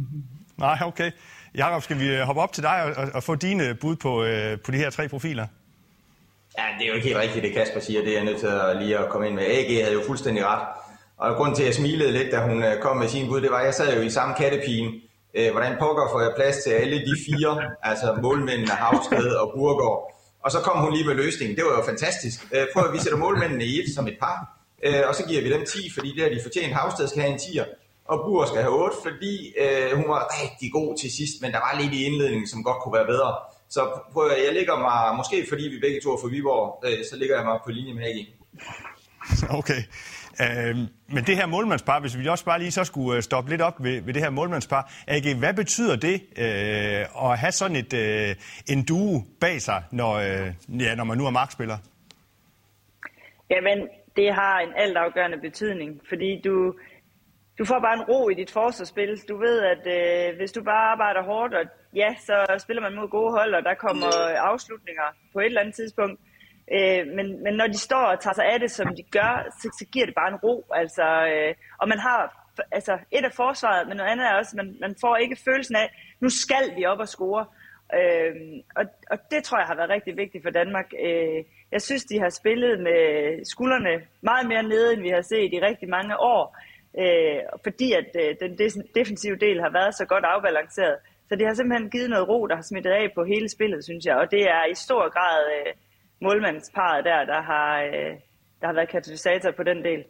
Nej, 0.57 0.79
okay. 0.85 1.11
Jakob, 1.55 1.83
skal 1.83 1.99
vi 1.99 2.09
øh, 2.09 2.21
hoppe 2.21 2.43
op 2.43 2.53
til 2.53 2.63
dig 2.63 2.83
og, 2.85 3.03
og, 3.03 3.09
og 3.15 3.23
få 3.23 3.35
dine 3.35 3.75
bud 3.75 3.97
på, 3.97 4.25
øh, 4.25 4.59
på 4.61 4.71
de 4.71 4.77
her 4.77 4.91
tre 4.91 5.09
profiler? 5.09 5.47
Ja, 6.59 6.65
det 6.79 6.85
er 6.85 6.89
jo 6.89 6.95
ikke 6.95 7.07
helt 7.07 7.19
rigtigt, 7.19 7.45
det 7.45 7.55
Kasper 7.55 7.81
siger. 7.81 8.01
Det 8.01 8.11
er 8.11 8.17
jeg 8.17 8.25
nødt 8.25 8.39
til 8.41 8.47
at 8.47 8.77
lige 8.83 8.99
at 8.99 9.09
komme 9.09 9.27
ind 9.27 9.35
med. 9.35 9.45
AG 9.45 9.85
havde 9.85 9.93
jo 9.93 10.03
fuldstændig 10.07 10.47
ret. 10.47 10.63
Og 11.17 11.37
grunden 11.37 11.55
til, 11.57 11.63
at 11.63 11.67
jeg 11.67 11.75
smilede 11.75 12.13
lidt, 12.13 12.33
da 12.33 12.39
hun 12.41 12.65
kom 12.83 12.97
med 12.97 13.09
sin 13.09 13.29
bud, 13.29 13.41
det 13.41 13.51
var, 13.51 13.59
at 13.59 13.65
jeg 13.65 13.75
sad 13.75 13.97
jo 13.97 14.03
i 14.03 14.11
samme 14.11 14.35
kattepigen. 14.35 14.93
Hvordan 15.53 15.77
pokker 15.79 16.09
får 16.13 16.21
jeg 16.21 16.33
plads 16.37 16.57
til 16.57 16.71
alle 16.71 16.97
de 16.97 17.15
fire, 17.27 17.61
altså 17.83 18.19
målmændene, 18.23 18.71
Havsted 18.71 19.31
og 19.33 19.53
Burgård? 19.57 20.18
Og 20.45 20.51
så 20.51 20.61
kom 20.61 20.79
hun 20.85 20.93
lige 20.93 21.07
med 21.07 21.15
løsningen. 21.15 21.57
Det 21.57 21.65
var 21.65 21.71
jo 21.71 21.85
fantastisk. 21.85 22.47
Øh, 22.53 22.67
prøv 22.73 22.85
at 22.89 22.93
vi 22.93 22.99
sætter 22.99 23.19
målmændene 23.19 23.65
i 23.65 23.81
et 23.81 23.95
som 23.95 24.07
et 24.07 24.17
par. 24.21 24.59
Øh, 24.83 25.03
og 25.09 25.15
så 25.15 25.25
giver 25.29 25.43
vi 25.43 25.53
dem 25.53 25.67
10, 25.67 25.91
fordi 25.95 26.15
det 26.15 26.23
har 26.23 26.31
de 26.31 26.41
fortjent. 26.43 26.75
Havsted 26.75 27.09
skal 27.09 27.23
have 27.23 27.33
en 27.33 27.39
10'er, 27.39 27.67
og 28.05 28.17
Bur 28.25 28.47
skal 28.47 28.61
have 28.61 28.75
8, 28.85 28.97
fordi 29.03 29.55
øh, 29.63 29.97
hun 29.97 30.09
var 30.09 30.23
rigtig 30.43 30.73
god 30.73 30.99
til 31.01 31.11
sidst, 31.13 31.35
men 31.43 31.53
der 31.53 31.59
var 31.59 31.81
lidt 31.81 31.93
i 31.93 32.05
indledningen, 32.05 32.49
som 32.49 32.65
godt 32.65 32.83
kunne 32.83 32.95
være 32.99 33.07
bedre. 33.07 33.35
Så 33.71 33.81
prøv 34.13 34.31
at, 34.31 34.45
jeg 34.47 34.55
ligger 34.55 34.77
mig, 34.79 35.17
måske 35.17 35.47
fordi 35.49 35.65
vi 35.69 35.79
begge 35.81 36.01
to 36.01 36.09
er 36.15 36.21
for 36.21 36.29
Viborg, 36.29 36.85
øh, 36.87 36.99
så 37.11 37.17
ligger 37.17 37.37
jeg 37.37 37.45
mig 37.47 37.59
på 37.65 37.71
linje 37.71 37.95
med 37.95 38.05
AG. 38.11 38.19
Okay. 39.61 39.83
Øh, 40.45 40.77
men 41.15 41.25
det 41.25 41.37
her 41.37 41.47
målmandspar, 41.47 42.01
hvis 42.01 42.19
vi 42.19 42.27
også 42.27 42.45
bare 42.45 42.59
lige 42.59 42.71
så 42.71 42.85
skulle 42.85 43.17
øh, 43.17 43.23
stoppe 43.23 43.51
lidt 43.51 43.63
op 43.63 43.83
ved, 43.83 44.01
ved 44.03 44.15
det 44.15 44.23
her 44.23 44.31
målmandspar, 44.31 44.93
AG, 45.07 45.39
hvad 45.39 45.55
betyder 45.55 45.97
det 45.97 46.15
øh, 46.39 47.31
at 47.31 47.39
have 47.39 47.53
sådan 47.53 47.77
et, 47.77 47.93
øh, 47.95 48.35
en 48.73 48.85
duo 48.85 49.23
bag 49.41 49.61
sig, 49.61 49.83
når, 49.91 50.13
øh, 50.15 50.81
ja, 50.81 50.95
når 50.95 51.05
man 51.05 51.19
nu 51.19 51.27
er 51.27 51.31
markspiller? 51.31 51.79
Jamen, 53.51 53.89
det 54.17 54.35
har 54.35 54.59
en 54.59 54.73
altafgørende 54.77 55.39
betydning, 55.39 56.01
fordi 56.09 56.41
du, 56.45 56.75
du 57.59 57.65
får 57.65 57.81
bare 57.81 57.95
en 57.95 58.03
ro 58.03 58.29
i 58.29 58.35
dit 58.35 58.51
forsvarsspil. 58.51 59.21
Du 59.29 59.37
ved, 59.37 59.63
at 59.63 59.83
øh, 59.97 60.37
hvis 60.37 60.53
du 60.53 60.63
bare 60.63 60.91
arbejder 60.93 61.23
hårdt, 61.23 61.55
og 61.55 61.65
ja, 61.95 62.15
så 62.27 62.37
spiller 62.59 62.83
man 62.83 62.95
mod 62.95 63.09
gode 63.09 63.33
hold, 63.33 63.55
og 63.55 63.63
der 63.63 63.75
kommer 63.75 64.11
afslutninger 64.51 65.09
på 65.33 65.41
et 65.41 65.47
eller 65.47 65.61
andet 65.61 65.75
tidspunkt. 65.75 66.21
Øh, 66.77 67.07
men, 67.17 67.43
men 67.45 67.55
når 67.55 67.67
de 67.67 67.79
står 67.79 68.05
og 68.13 68.21
tager 68.21 68.35
sig 68.35 68.45
af 68.45 68.61
det, 68.61 68.71
som 68.71 68.87
de 68.97 69.03
gør, 69.03 69.33
så, 69.61 69.77
så 69.79 69.85
giver 69.93 70.07
det 70.07 70.15
bare 70.15 70.29
en 70.29 70.43
ro. 70.45 70.67
Altså, 70.75 71.07
øh, 71.33 71.55
og 71.79 71.89
man 71.89 71.99
har 71.99 72.19
altså, 72.73 72.99
et 73.11 73.25
af 73.25 73.33
forsvaret, 73.33 73.89
men 73.89 73.97
noget 73.97 74.11
andet 74.11 74.27
er 74.27 74.35
også, 74.35 74.53
at 74.55 74.65
man, 74.65 74.77
man 74.81 74.95
får 75.01 75.17
ikke 75.17 75.37
følelsen 75.45 75.77
af, 75.77 75.89
nu 76.21 76.29
skal 76.29 76.77
vi 76.77 76.85
op 76.85 76.99
og 76.99 77.09
score. 77.09 77.47
Øh, 77.99 78.35
og, 78.77 78.85
og 79.11 79.19
det 79.31 79.45
tror 79.45 79.59
jeg 79.59 79.67
har 79.67 79.77
været 79.77 79.91
rigtig 79.91 80.17
vigtigt 80.17 80.45
for 80.45 80.51
Danmark. 80.51 80.89
Øh, 81.07 81.45
jeg 81.73 81.83
synes, 81.83 82.05
de 82.05 82.21
har 82.21 82.29
spillet 82.29 82.81
med 82.81 83.01
skuldrene 83.45 83.95
meget 84.21 84.49
mere 84.49 84.63
nede, 84.63 84.93
end 84.93 85.03
vi 85.03 85.09
har 85.09 85.23
set 85.23 85.53
i 85.53 85.61
rigtig 85.69 85.89
mange 85.89 86.15
år. 86.21 86.57
Øh, 87.03 87.41
fordi 87.65 87.93
at 87.93 88.11
øh, 88.23 88.35
den 88.41 88.53
defensive 88.95 89.37
del 89.37 89.61
har 89.61 89.71
været 89.71 89.95
så 89.95 90.05
godt 90.07 90.25
afbalanceret. 90.25 90.97
Så 91.29 91.37
det 91.37 91.47
har 91.47 91.55
simpelthen 91.55 91.91
givet 91.91 92.11
noget 92.11 92.29
ro, 92.29 92.47
der 92.47 92.55
har 92.55 92.63
smittet 92.63 92.91
af 92.91 93.13
på 93.15 93.25
hele 93.25 93.49
spillet, 93.49 93.85
synes 93.85 94.05
jeg. 94.05 94.17
Og 94.17 94.31
det 94.31 94.43
er 94.43 94.65
i 94.71 94.75
stor 94.75 95.09
grad 95.17 95.41
øh, 95.57 95.73
målmandsparet 96.23 97.05
der, 97.05 97.25
der 97.25 97.43
har, 97.43 97.83
øh, 97.83 98.13
der 98.61 98.67
har 98.67 98.73
været 98.73 98.89
katalysator 98.89 99.51
på 99.51 99.63
den 99.63 99.85
del. 99.85 100.05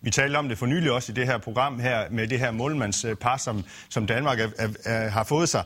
Vi 0.00 0.10
talte 0.10 0.36
om 0.36 0.48
det 0.48 0.58
for 0.58 0.66
nylig 0.66 0.92
også 0.92 1.12
i 1.12 1.14
det 1.14 1.26
her 1.26 1.38
program 1.38 1.78
her 1.80 2.10
med 2.10 2.28
det 2.28 2.38
her 2.38 2.50
målmandspar, 2.50 3.36
som, 3.36 3.64
som 3.90 4.06
Danmark 4.06 4.40
er, 4.40 4.48
er, 4.58 4.68
er, 4.84 5.08
har 5.08 5.24
fået 5.24 5.48
sig. 5.48 5.64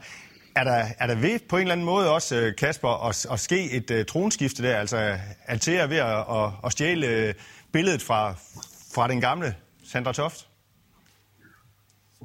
Er 0.57 0.65
der, 0.65 0.85
er 0.99 1.07
der 1.07 1.15
ved 1.15 1.39
på 1.49 1.57
en 1.57 1.63
eller 1.63 1.73
anden 1.73 1.87
måde 1.87 2.15
også, 2.15 2.37
øh, 2.37 2.57
Kasper, 2.57 3.09
at, 3.09 3.27
at 3.33 3.41
ske 3.41 3.71
et 3.71 3.91
uh, 3.91 4.07
tronskifte 4.07 4.63
der? 4.63 4.77
Altså 4.77 5.19
Altea 5.47 5.87
ved 5.87 5.97
at, 5.97 6.19
at, 6.19 6.51
at 6.65 6.73
stjæle 6.73 7.07
øh, 7.07 7.35
billedet 7.73 8.03
fra, 8.03 8.35
fra 8.95 9.09
den 9.09 9.21
gamle 9.21 9.55
Sandra 9.85 10.13
Toft? 10.13 10.49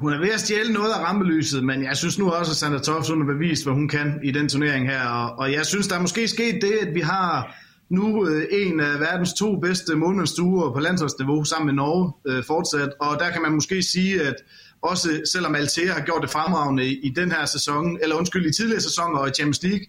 Hun 0.02 0.14
er 0.14 0.20
ved 0.20 0.30
at 0.30 0.40
stjæle 0.40 0.74
noget 0.74 0.92
af 0.92 1.00
rampelyset, 1.00 1.64
men 1.64 1.84
jeg 1.84 1.98
synes 1.98 2.20
nu 2.20 2.30
også, 2.30 2.52
at 2.52 2.56
Sandra 2.56 2.80
Toft 2.80 3.10
hun 3.10 3.28
har 3.28 3.34
bevist, 3.34 3.64
hvad 3.66 3.74
hun 3.74 3.88
kan 3.88 4.20
i 4.24 4.32
den 4.32 4.50
turnering 4.50 4.90
her. 4.90 5.08
Og, 5.08 5.40
og 5.40 5.52
jeg 5.52 5.66
synes, 5.66 5.88
der 5.88 5.96
er 5.96 6.02
måske 6.02 6.28
sket 6.28 6.62
det, 6.62 6.74
at 6.88 6.96
vi 6.96 7.00
har 7.00 7.56
nu 7.90 8.28
øh, 8.28 8.44
en 8.52 8.80
af 8.80 9.00
verdens 9.00 9.34
to 9.34 9.60
bedste 9.60 9.96
målmandsduer 9.96 10.74
på 10.74 10.80
landsholdsniveau 10.80 11.44
sammen 11.44 11.66
med 11.66 11.74
Norge 11.74 12.14
øh, 12.28 12.44
fortsat. 12.44 12.90
Og 13.00 13.20
der 13.20 13.30
kan 13.30 13.42
man 13.42 13.52
måske 13.52 13.82
sige, 13.82 14.22
at 14.22 14.36
også 14.82 15.22
selvom 15.34 15.56
Altea 15.56 15.94
har 15.94 16.02
gjort 16.02 16.22
det 16.22 16.30
fremragende 16.30 16.86
i, 16.86 17.00
i 17.04 17.10
den 17.10 17.32
her 17.32 17.46
sæson, 17.46 17.98
eller 18.02 18.16
undskyld, 18.16 18.46
i 18.46 18.54
tidligere 18.54 18.82
sæsoner 18.82 19.20
og 19.20 19.28
i 19.28 19.32
Champions 19.32 19.64
League, 19.64 19.86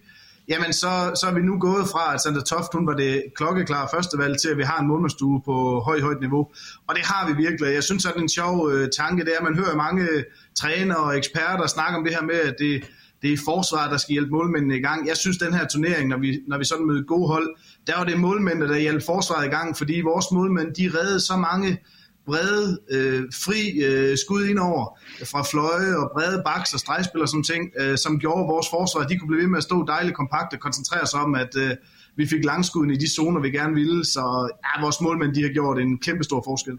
jamen 0.49 0.73
så, 0.73 1.11
så 1.19 1.27
er 1.29 1.33
vi 1.33 1.41
nu 1.41 1.59
gået 1.59 1.87
fra, 1.87 2.13
at 2.13 2.21
Sandra 2.21 2.41
Toft 2.41 2.73
hun 2.73 2.87
var 2.87 2.93
det 2.93 3.23
klokkeklare 3.35 3.87
førstevalg 3.93 4.41
til, 4.41 4.49
at 4.49 4.57
vi 4.57 4.63
har 4.63 4.79
en 4.79 4.87
målmandsstue 4.87 5.41
på 5.45 5.79
højt, 5.79 6.01
højt 6.01 6.19
niveau. 6.19 6.47
Og 6.87 6.95
det 6.95 7.05
har 7.05 7.27
vi 7.27 7.33
virkelig. 7.43 7.73
Jeg 7.73 7.83
synes, 7.83 8.05
at 8.05 8.13
det 8.13 8.19
er 8.19 8.23
en 8.23 8.29
sjov 8.29 8.71
øh, 8.71 8.89
tanke, 8.97 9.25
det 9.25 9.33
er, 9.33 9.37
at 9.37 9.43
man 9.43 9.55
hører 9.55 9.75
mange 9.75 10.07
trænere 10.59 10.97
og 10.97 11.17
eksperter 11.17 11.67
snakke 11.67 11.97
om 11.97 12.03
det 12.03 12.13
her 12.13 12.23
med, 12.23 12.39
at 12.39 12.55
det, 12.59 12.83
det 13.21 13.33
er 13.33 13.37
forsvaret, 13.45 13.91
der 13.91 13.97
skal 13.97 14.11
hjælpe 14.11 14.31
målmændene 14.31 14.77
i 14.77 14.81
gang. 14.81 15.07
Jeg 15.07 15.17
synes, 15.17 15.37
den 15.37 15.53
her 15.53 15.67
turnering, 15.67 16.09
når 16.09 16.17
vi, 16.17 16.39
når 16.47 16.57
vi 16.57 16.65
sådan 16.65 16.85
møder 16.85 17.03
gode 17.03 17.27
hold, 17.27 17.47
der 17.87 17.97
var 17.97 18.03
det 18.03 18.19
målmændene, 18.19 18.67
der 18.67 18.77
hjalp 18.77 19.03
forsvaret 19.05 19.45
i 19.45 19.49
gang, 19.49 19.77
fordi 19.77 20.01
vores 20.01 20.25
målmænd, 20.31 20.73
de 20.73 20.91
reddede 20.97 21.19
så 21.19 21.35
mange 21.37 21.77
brede, 22.29 22.79
øh, 22.95 23.21
fri 23.45 23.61
øh, 23.87 24.17
skud 24.23 24.43
indover 24.51 24.83
fra 25.31 25.41
fløje 25.51 25.91
og 26.01 26.05
brede 26.15 26.41
baks 26.45 26.73
og 26.73 26.79
stregspil 26.79 27.21
og 27.21 27.29
sådan 27.29 27.43
ting, 27.43 27.63
øh, 27.79 27.97
som 27.97 28.19
gjorde 28.19 28.43
vores 28.53 28.67
forsvar, 28.75 29.07
de 29.07 29.17
kunne 29.17 29.31
blive 29.31 29.41
ved 29.43 29.49
med 29.49 29.57
at 29.57 29.67
stå 29.69 29.77
dejligt 29.85 30.15
kompakt 30.15 30.53
og 30.53 30.59
koncentrere 30.59 31.05
sig 31.07 31.19
om, 31.19 31.35
at 31.35 31.53
øh, 31.63 31.71
vi 32.15 32.27
fik 32.27 32.45
langskuden 32.45 32.89
i 32.91 32.97
de 33.03 33.09
zoner, 33.15 33.39
vi 33.41 33.51
gerne 33.51 33.73
ville. 33.73 34.05
Så 34.05 34.23
ja, 34.63 34.81
vores 34.81 35.01
målmænd, 35.01 35.33
de 35.35 35.41
har 35.41 35.49
gjort 35.49 35.79
en 35.79 35.99
kæmpe 35.99 36.23
stor 36.23 36.41
forskel. 36.45 36.77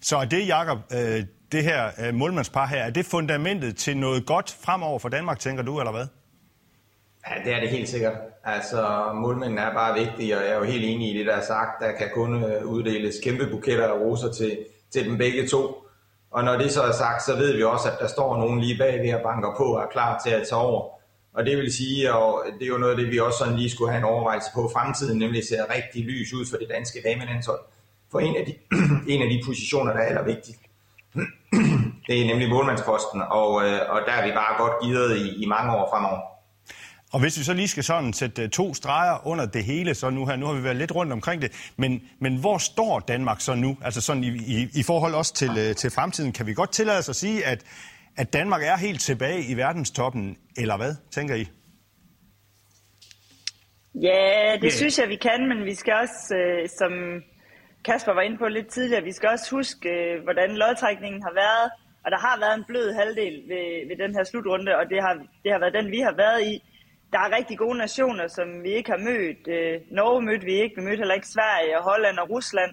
Så 0.00 0.16
er 0.16 0.24
det, 0.24 0.48
Jacob, 0.48 0.78
øh, 0.92 1.24
det 1.52 1.64
her 1.64 1.90
øh, 2.02 2.14
målmandspar 2.14 2.66
her, 2.66 2.82
er 2.82 2.90
det 2.90 3.06
fundamentet 3.06 3.76
til 3.76 3.96
noget 3.96 4.26
godt 4.26 4.56
fremover 4.64 4.98
for 4.98 5.08
Danmark, 5.08 5.38
tænker 5.38 5.62
du, 5.62 5.78
eller 5.78 5.92
hvad? 5.92 6.06
Ja, 7.28 7.34
det 7.44 7.54
er 7.56 7.60
det 7.60 7.68
helt 7.68 7.88
sikkert. 7.88 8.12
Altså, 8.44 9.12
målmændene 9.14 9.60
er 9.60 9.74
bare 9.74 9.98
vigtige, 9.98 10.36
og 10.36 10.42
jeg 10.42 10.50
er 10.50 10.56
jo 10.58 10.64
helt 10.64 10.84
enig 10.84 11.14
i 11.14 11.18
det, 11.18 11.26
der 11.26 11.36
er 11.36 11.44
sagt. 11.44 11.80
Der 11.80 11.92
kan 11.98 12.08
kun 12.14 12.44
øh, 12.44 12.66
uddeles 12.66 13.14
kæmpe 13.24 13.46
buketter 13.50 13.88
af 13.88 13.98
roser 14.00 14.32
til, 14.32 14.58
til 14.90 15.04
dem 15.08 15.18
begge 15.18 15.48
to. 15.48 15.86
Og 16.30 16.44
når 16.44 16.58
det 16.58 16.72
så 16.72 16.82
er 16.82 16.92
sagt, 16.92 17.22
så 17.22 17.36
ved 17.36 17.56
vi 17.56 17.62
også, 17.62 17.90
at 17.90 17.98
der 18.00 18.06
står 18.06 18.36
nogen 18.36 18.60
lige 18.60 18.78
bag 18.78 19.02
ved 19.02 19.14
og 19.14 19.20
banker 19.22 19.54
på 19.56 19.64
og 19.64 19.82
er 19.82 19.86
klar 19.86 20.20
til 20.24 20.30
at 20.30 20.46
tage 20.48 20.60
over. 20.60 20.88
Og 21.32 21.46
det 21.46 21.56
vil 21.56 21.72
sige, 21.72 22.14
og 22.14 22.44
det 22.58 22.62
er 22.62 22.68
jo 22.68 22.78
noget 22.78 22.92
af 22.92 22.98
det, 22.98 23.10
vi 23.10 23.18
også 23.18 23.38
sådan 23.38 23.56
lige 23.56 23.70
skulle 23.70 23.90
have 23.90 23.98
en 23.98 24.04
overvejelse 24.04 24.50
på 24.54 24.70
fremtiden, 24.72 25.18
nemlig 25.18 25.48
ser 25.48 25.74
rigtig 25.76 26.04
lys 26.04 26.32
ud 26.32 26.46
for 26.50 26.56
det 26.56 26.68
danske 26.70 27.00
damelandshold. 27.04 27.60
For 28.12 28.20
en 28.20 28.36
af 28.36 28.46
de, 28.46 28.54
en 29.14 29.22
af 29.22 29.28
de 29.28 29.42
positioner, 29.46 29.92
der 29.92 30.00
er 30.00 30.06
allervigtigst, 30.06 30.60
det 32.08 32.20
er 32.20 32.26
nemlig 32.26 32.48
målmandsposten, 32.48 33.22
og, 33.30 33.50
øh, 33.66 33.80
og 33.88 34.00
der 34.06 34.12
er 34.12 34.26
vi 34.26 34.32
bare 34.32 34.62
godt 34.62 34.72
givet 34.82 35.16
i, 35.16 35.42
i 35.42 35.46
mange 35.46 35.76
år 35.76 35.90
fremover. 35.92 36.20
Og 37.12 37.20
hvis 37.20 37.38
vi 37.38 37.44
så 37.44 37.54
lige 37.54 37.68
skal 37.68 37.84
sådan 37.84 38.12
sætte 38.12 38.48
to 38.48 38.74
streger 38.74 39.26
under 39.26 39.46
det 39.46 39.64
hele, 39.64 39.94
så 39.94 40.10
nu 40.10 40.26
her, 40.26 40.36
nu 40.36 40.46
har 40.46 40.54
vi 40.54 40.64
været 40.64 40.76
lidt 40.76 40.94
rundt 40.94 41.12
omkring 41.12 41.42
det, 41.42 41.72
men, 41.76 42.02
men 42.18 42.40
hvor 42.40 42.58
står 42.58 43.00
Danmark 43.00 43.40
så 43.40 43.54
nu? 43.54 43.78
Altså 43.84 44.00
sådan 44.00 44.24
i, 44.24 44.28
i, 44.28 44.68
i 44.74 44.82
forhold 44.82 45.14
også 45.14 45.34
til, 45.34 45.50
øh, 45.58 45.74
til 45.74 45.90
fremtiden, 45.90 46.32
kan 46.32 46.46
vi 46.46 46.54
godt 46.54 46.72
tillade 46.72 46.98
os 46.98 47.08
at 47.08 47.16
sige, 47.16 47.46
at, 47.46 47.64
at 48.16 48.32
Danmark 48.32 48.62
er 48.62 48.76
helt 48.76 49.00
tilbage 49.00 49.44
i 49.44 49.56
verdenstoppen, 49.56 50.36
eller 50.56 50.76
hvad, 50.76 50.94
tænker 51.10 51.34
I? 51.34 51.46
Ja, 53.94 54.52
det 54.54 54.62
yeah. 54.62 54.72
synes 54.72 54.98
jeg, 54.98 55.08
vi 55.08 55.16
kan, 55.16 55.48
men 55.48 55.64
vi 55.64 55.74
skal 55.74 55.94
også, 55.94 56.34
øh, 56.34 56.68
som 56.78 56.92
Kasper 57.84 58.12
var 58.12 58.20
inde 58.20 58.38
på 58.38 58.46
lidt 58.48 58.66
tidligere, 58.66 59.02
vi 59.04 59.12
skal 59.12 59.28
også 59.28 59.56
huske, 59.56 59.88
øh, 59.88 60.22
hvordan 60.22 60.50
lodtrækningen 60.56 61.22
har 61.22 61.34
været, 61.34 61.70
og 62.04 62.10
der 62.10 62.18
har 62.18 62.36
været 62.40 62.54
en 62.58 62.64
blød 62.68 62.92
halvdel 62.92 63.34
ved, 63.50 63.88
ved 63.88 63.96
den 64.04 64.14
her 64.16 64.24
slutrunde, 64.24 64.76
og 64.76 64.84
det 64.92 65.02
har, 65.02 65.14
det 65.44 65.52
har 65.52 65.58
været 65.58 65.74
den, 65.74 65.90
vi 65.90 66.00
har 66.00 66.14
været 66.16 66.42
i 66.52 66.62
der 67.12 67.18
er 67.18 67.36
rigtig 67.36 67.58
gode 67.58 67.78
nationer, 67.78 68.26
som 68.26 68.62
vi 68.62 68.70
ikke 68.70 68.90
har 68.90 68.98
mødt. 68.98 69.48
Øh, 69.48 69.80
Norge 69.90 70.22
mødte 70.22 70.44
vi 70.44 70.52
ikke, 70.52 70.76
vi 70.76 70.82
mødte 70.82 70.96
heller 70.96 71.14
ikke 71.14 71.28
Sverige, 71.28 71.78
og 71.78 71.84
Holland 71.84 72.18
og 72.18 72.30
Rusland. 72.30 72.72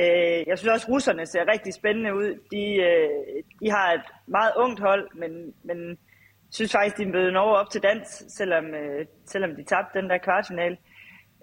Øh, 0.00 0.40
jeg 0.48 0.58
synes 0.58 0.72
også, 0.72 0.86
at 0.86 0.92
russerne 0.92 1.26
ser 1.26 1.52
rigtig 1.52 1.74
spændende 1.74 2.14
ud. 2.14 2.30
De, 2.50 2.64
øh, 2.88 3.42
de 3.60 3.70
har 3.70 3.92
et 3.92 4.06
meget 4.26 4.52
ungt 4.56 4.80
hold, 4.80 5.08
men, 5.14 5.54
men 5.64 5.98
synes 6.50 6.72
faktisk, 6.72 6.96
de 6.98 7.06
mødte 7.06 7.32
Norge 7.32 7.56
op 7.56 7.70
til 7.70 7.82
dans, 7.82 8.24
selvom, 8.28 8.66
øh, 8.74 9.06
selvom 9.26 9.56
de 9.56 9.64
tabte 9.64 10.00
den 10.00 10.10
der 10.10 10.18
kvartfinale. 10.18 10.76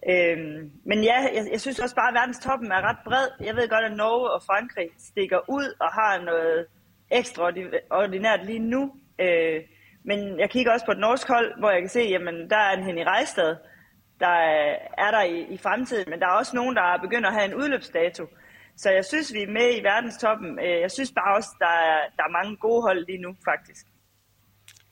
Øh, 0.09 0.37
men 0.85 1.03
ja, 1.03 1.17
jeg, 1.35 1.43
jeg 1.51 1.61
synes 1.61 1.79
også 1.79 1.95
bare, 1.95 2.07
at 2.07 2.13
verdenstoppen 2.13 2.71
er 2.71 2.81
ret 2.89 3.01
bred. 3.05 3.27
Jeg 3.47 3.55
ved 3.55 3.69
godt, 3.69 3.85
at 3.85 3.97
Norge 3.97 4.31
og 4.31 4.43
Frankrig 4.43 4.89
stikker 4.99 5.39
ud 5.49 5.67
og 5.79 5.89
har 5.99 6.21
noget 6.21 6.65
ekstraordinært 7.11 8.45
lige 8.45 8.59
nu. 8.59 8.91
Øh, 9.19 9.61
men 10.03 10.39
jeg 10.39 10.49
kigger 10.49 10.71
også 10.73 10.85
på 10.85 10.91
et 10.91 10.99
norsk 10.99 11.27
hold, 11.27 11.59
hvor 11.59 11.71
jeg 11.71 11.81
kan 11.81 11.89
se, 11.89 11.99
jamen 11.99 12.49
der 12.49 12.57
er 12.57 12.71
en 12.77 12.83
Henny 12.83 13.03
Rejstad, 13.03 13.55
der 14.19 14.35
er 15.05 15.11
der 15.11 15.23
i, 15.23 15.53
i 15.53 15.57
fremtiden, 15.57 16.09
men 16.09 16.19
der 16.19 16.27
er 16.27 16.31
også 16.41 16.55
nogen, 16.55 16.75
der 16.75 16.97
begynder 17.01 17.29
at 17.29 17.35
have 17.35 17.45
en 17.45 17.55
udløbsdato. 17.55 18.23
Så 18.77 18.89
jeg 18.89 19.05
synes, 19.05 19.33
vi 19.33 19.41
er 19.43 19.51
med 19.51 19.67
i 19.77 19.83
verdenstoppen. 19.83 20.59
Øh, 20.59 20.81
jeg 20.81 20.91
synes 20.91 21.11
bare 21.11 21.35
også, 21.35 21.49
der 21.59 21.73
er, 21.89 21.97
der 22.17 22.23
er 22.23 22.37
mange 22.39 22.57
gode 22.57 22.81
hold 22.81 23.05
lige 23.05 23.21
nu, 23.21 23.35
faktisk. 23.51 23.85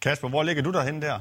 Kasper, 0.01 0.29
hvor 0.29 0.43
ligger 0.43 0.63
du 0.63 0.71
derhen 0.71 1.01
der? 1.01 1.19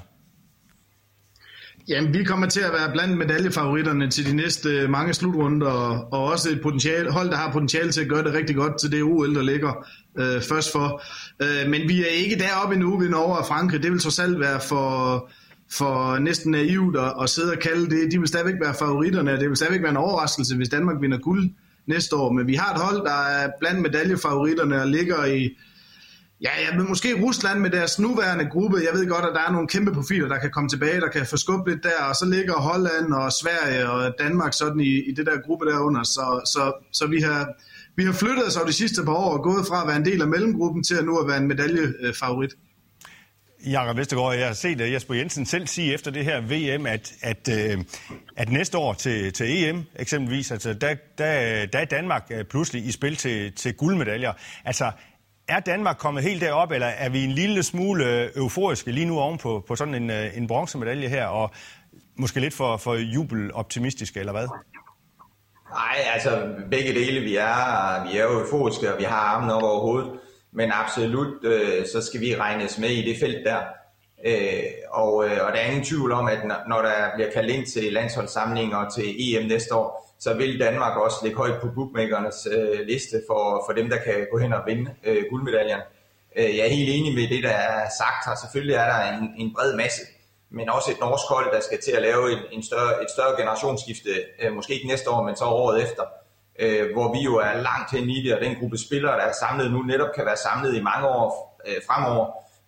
Jamen, 1.89 2.15
vi 2.15 2.25
kommer 2.25 2.47
til 2.47 2.61
at 2.61 2.73
være 2.73 2.93
blandt 2.93 3.19
medaljefavoritterne 3.19 4.11
til 4.11 4.27
de 4.27 4.37
næste 4.37 4.69
øh, 4.69 4.91
mange 4.91 5.15
slutrunder, 5.15 5.71
og 6.13 6.25
også 6.25 6.51
et 6.51 6.61
potentiale, 6.63 7.13
hold, 7.13 7.31
der 7.31 7.37
har 7.37 7.53
potentiale 7.53 7.93
til 7.93 8.01
at 8.01 8.09
gøre 8.09 8.25
det 8.25 8.35
rigtig 8.35 8.57
godt 8.57 8.81
til 8.81 8.93
det 8.93 9.03
OL, 9.03 9.35
der 9.35 9.43
ligger 9.43 9.87
øh, 10.19 10.43
først 10.43 10.73
for. 10.73 11.03
Øh, 11.43 11.71
men 11.71 11.89
vi 11.89 12.03
er 12.03 12.07
ikke 12.07 12.39
deroppe 12.39 12.75
endnu 12.75 12.99
ved 12.99 13.09
Norge 13.09 13.39
og 13.39 13.47
Frankrig. 13.47 13.83
Det 13.83 13.93
vil 13.93 14.01
trods 14.01 14.19
alt 14.19 14.41
være 14.41 14.61
for, 14.61 15.31
for 15.71 16.19
næsten 16.19 16.51
naivt 16.51 16.97
at, 16.97 17.13
at 17.23 17.31
sidde 17.31 17.53
og 17.53 17.59
kalde 17.59 17.91
det. 17.91 18.13
De 18.13 18.19
vil 18.19 18.29
stadigvæk 18.29 18.61
være 18.61 18.75
favoritterne, 18.79 19.41
det 19.41 19.49
vil 19.49 19.57
stadigvæk 19.57 19.83
være 19.83 19.91
en 19.91 19.97
overraskelse, 19.97 20.57
hvis 20.57 20.69
Danmark 20.69 20.97
vinder 21.01 21.19
guld 21.19 21.51
næste 21.87 22.17
år. 22.17 22.33
Men 22.33 22.47
vi 22.47 22.55
har 22.55 22.75
et 22.75 22.81
hold, 22.81 23.05
der 23.05 23.23
er 23.29 23.51
blandt 23.61 23.81
medaljefavoritterne 23.81 24.81
og 24.81 24.89
ligger 24.89 25.25
i 25.25 25.57
Ja, 26.41 26.51
ja, 26.61 26.77
men 26.77 26.89
måske 26.89 27.23
Rusland 27.23 27.59
med 27.61 27.71
deres 27.71 27.99
nuværende 27.99 28.49
gruppe. 28.51 28.77
Jeg 28.77 28.99
ved 28.99 29.09
godt, 29.09 29.25
at 29.25 29.35
der 29.35 29.41
er 29.41 29.53
nogle 29.53 29.69
kæmpe 29.69 29.93
profiler, 29.95 30.29
der 30.29 30.39
kan 30.39 30.51
komme 30.51 30.69
tilbage, 30.69 31.01
der 31.01 31.09
kan 31.09 31.27
få 31.27 31.37
skub 31.37 31.67
lidt 31.67 31.83
der, 31.83 32.05
og 32.09 32.15
så 32.15 32.27
ligger 32.27 32.55
Holland 32.55 33.13
og 33.13 33.33
Sverige 33.33 33.91
og 33.91 34.15
Danmark 34.19 34.53
sådan 34.55 34.81
i, 34.81 34.93
i 35.09 35.13
det 35.15 35.27
der 35.27 35.41
gruppe 35.47 35.67
derunder. 35.67 36.03
Så, 36.03 36.41
så, 36.45 36.73
så 36.93 37.07
vi, 37.07 37.21
har, 37.21 37.49
vi 37.97 38.05
har 38.05 38.13
flyttet 38.13 38.47
os 38.47 38.57
over 38.57 38.67
de 38.67 38.73
sidste 38.73 39.05
par 39.05 39.13
år 39.13 39.33
og 39.37 39.43
gået 39.43 39.67
fra 39.67 39.83
at 39.83 39.89
være 39.89 39.97
en 39.97 40.05
del 40.05 40.23
af 40.23 40.29
mellemgruppen 40.29 40.85
til 40.85 40.95
at 40.95 41.05
nu 41.05 41.19
at 41.19 41.29
være 41.29 41.37
en 41.37 41.49
medaljefavorit. 41.49 42.51
Jakob 43.67 43.97
Vestergaard, 43.97 44.37
jeg 44.37 44.47
har 44.47 44.55
set 44.55 44.81
øh, 44.81 44.93
Jesper 44.93 45.15
Jensen 45.15 45.47
selv 45.47 45.67
sige 45.67 45.95
efter 45.95 46.11
det 46.11 46.25
her 46.25 46.41
VM, 46.41 46.87
at, 46.87 47.13
at, 47.23 47.49
øh, 47.51 47.85
at 48.37 48.49
næste 48.49 48.79
år 48.79 48.93
til, 48.93 49.33
til 49.33 49.65
EM 49.65 49.83
eksempelvis, 49.97 50.51
altså 50.51 50.75
der, 50.75 50.95
der, 51.19 51.67
der 51.67 51.79
er 51.79 51.85
Danmark 51.85 52.27
øh, 52.31 52.45
pludselig 52.45 52.87
i 52.87 52.93
spil 52.93 53.17
til, 53.17 53.53
til 53.53 53.75
guldmedaljer. 53.75 54.33
Altså 54.65 54.91
er 55.49 55.61
Danmark 55.61 55.99
kommet 55.99 56.23
helt 56.23 56.41
derop, 56.41 56.73
eller 56.73 56.87
er 56.87 57.09
vi 57.09 57.25
en 57.25 57.31
lille 57.31 57.63
smule 57.63 58.05
øh, 58.07 58.31
euforiske 58.37 58.93
lige 58.93 59.07
nu 59.07 59.19
oven 59.19 59.39
på, 59.39 59.65
på 59.69 59.77
sådan 59.77 59.95
en, 59.95 60.11
øh, 60.11 60.37
en 60.37 60.47
bronzemedalje 60.47 61.09
her, 61.09 61.27
og 61.27 61.51
måske 62.17 62.41
lidt 62.41 62.55
for, 62.55 62.77
for 62.77 62.95
jubeloptimistiske, 62.95 64.21
eller 64.21 64.33
hvad? 64.33 64.49
Nej, 65.71 65.97
altså 66.15 66.49
begge 66.71 66.95
dele, 66.95 67.21
vi 67.21 67.37
er, 67.37 68.11
vi 68.11 68.19
er 68.19 68.25
euforiske, 68.25 68.93
og 68.93 68.99
vi 68.99 69.05
har 69.05 69.17
armen 69.17 69.51
op 69.51 69.63
over 69.63 69.81
hovedet, 69.81 70.11
men 70.53 70.73
absolut, 70.75 71.45
øh, 71.45 71.87
så 71.93 72.03
skal 72.03 72.21
vi 72.21 72.37
regnes 72.37 72.79
med 72.79 72.89
i 72.89 73.09
det 73.09 73.17
felt 73.21 73.47
der. 73.47 73.59
Øh, 74.27 74.63
og, 74.91 75.25
øh, 75.25 75.39
og 75.47 75.53
der 75.53 75.59
er 75.59 75.67
ingen 75.67 75.85
tvivl 75.85 76.13
om, 76.13 76.27
at 76.27 76.39
når 76.69 76.83
der 76.83 76.95
bliver 77.15 77.31
kaldt 77.31 77.51
ind 77.51 77.67
til 77.67 77.93
landsholdssamlinger 77.93 78.77
og 78.77 78.95
til 78.95 79.05
EM 79.19 79.47
næste 79.47 79.75
år, 79.75 80.08
så 80.19 80.35
vil 80.35 80.61
Danmark 80.61 80.97
også 80.97 81.17
ligge 81.23 81.39
højt 81.39 81.61
på 81.61 81.69
bookmakernes 81.75 82.49
øh, 82.53 82.81
liste 82.87 83.23
for, 83.27 83.65
for 83.67 83.73
dem, 83.73 83.89
der 83.89 83.97
kan 83.97 84.27
gå 84.33 84.39
hen 84.39 84.53
og 84.53 84.63
vinde 84.67 84.95
øh, 85.05 85.25
guldmedaljerne. 85.31 85.83
Øh, 86.37 86.57
jeg 86.57 86.65
er 86.67 86.71
helt 86.71 86.91
enig 86.91 87.15
med 87.15 87.37
det, 87.37 87.45
der 87.45 87.51
er 87.51 87.89
sagt 87.99 88.27
her. 88.27 88.35
Selvfølgelig 88.43 88.75
er 88.75 88.87
der 88.93 89.19
en, 89.19 89.35
en 89.37 89.55
bred 89.55 89.77
masse, 89.77 90.03
men 90.51 90.71
også 90.71 90.91
et 90.91 91.01
norsk 91.01 91.27
hold, 91.29 91.55
der 91.55 91.61
skal 91.61 91.81
til 91.83 91.93
at 91.93 92.03
lave 92.03 92.33
en, 92.33 92.39
en 92.53 92.63
større, 92.63 93.03
et 93.03 93.11
større 93.11 93.37
generationsskifte, 93.41 94.11
øh, 94.43 94.53
måske 94.55 94.75
ikke 94.75 94.87
næste 94.87 95.11
år, 95.11 95.23
men 95.23 95.37
så 95.37 95.45
året 95.45 95.83
efter, 95.83 96.03
øh, 96.59 96.93
hvor 96.93 97.13
vi 97.13 97.21
jo 97.21 97.35
er 97.37 97.55
langt 97.69 97.91
hen 97.93 98.11
i 98.11 98.23
det, 98.25 98.35
og 98.35 98.41
den 98.41 98.57
gruppe 98.61 98.79
spillere, 98.79 99.13
der 99.13 99.25
er 99.25 99.33
samlet 99.41 99.73
nu, 99.73 99.83
netop 99.83 100.15
kan 100.15 100.27
være 100.27 100.37
samlet 100.37 100.77
i 100.77 100.83
mange 100.83 101.09
år 101.09 101.61
øh, 101.67 101.77
fremover, 101.87 102.27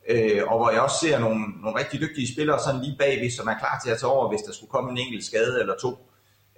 øh, 0.09 0.43
og 0.47 0.59
hvor 0.59 0.71
jeg 0.71 0.81
også 0.81 0.99
ser 0.99 1.19
nogle, 1.19 1.41
nogle 1.63 1.79
rigtig 1.79 2.01
dygtige 2.01 2.33
spillere 2.35 2.59
sådan 2.61 2.81
lige 2.81 2.97
bagved, 2.99 3.31
som 3.31 3.49
er 3.49 3.59
klar 3.59 3.81
til 3.85 3.91
at 3.91 3.99
tage 3.99 4.13
over, 4.13 4.29
hvis 4.29 4.43
der 4.47 4.53
skulle 4.53 4.71
komme 4.71 4.91
en 4.91 4.99
enkelt 4.99 5.25
skade 5.25 5.61
eller 5.61 5.75
to. 5.77 6.10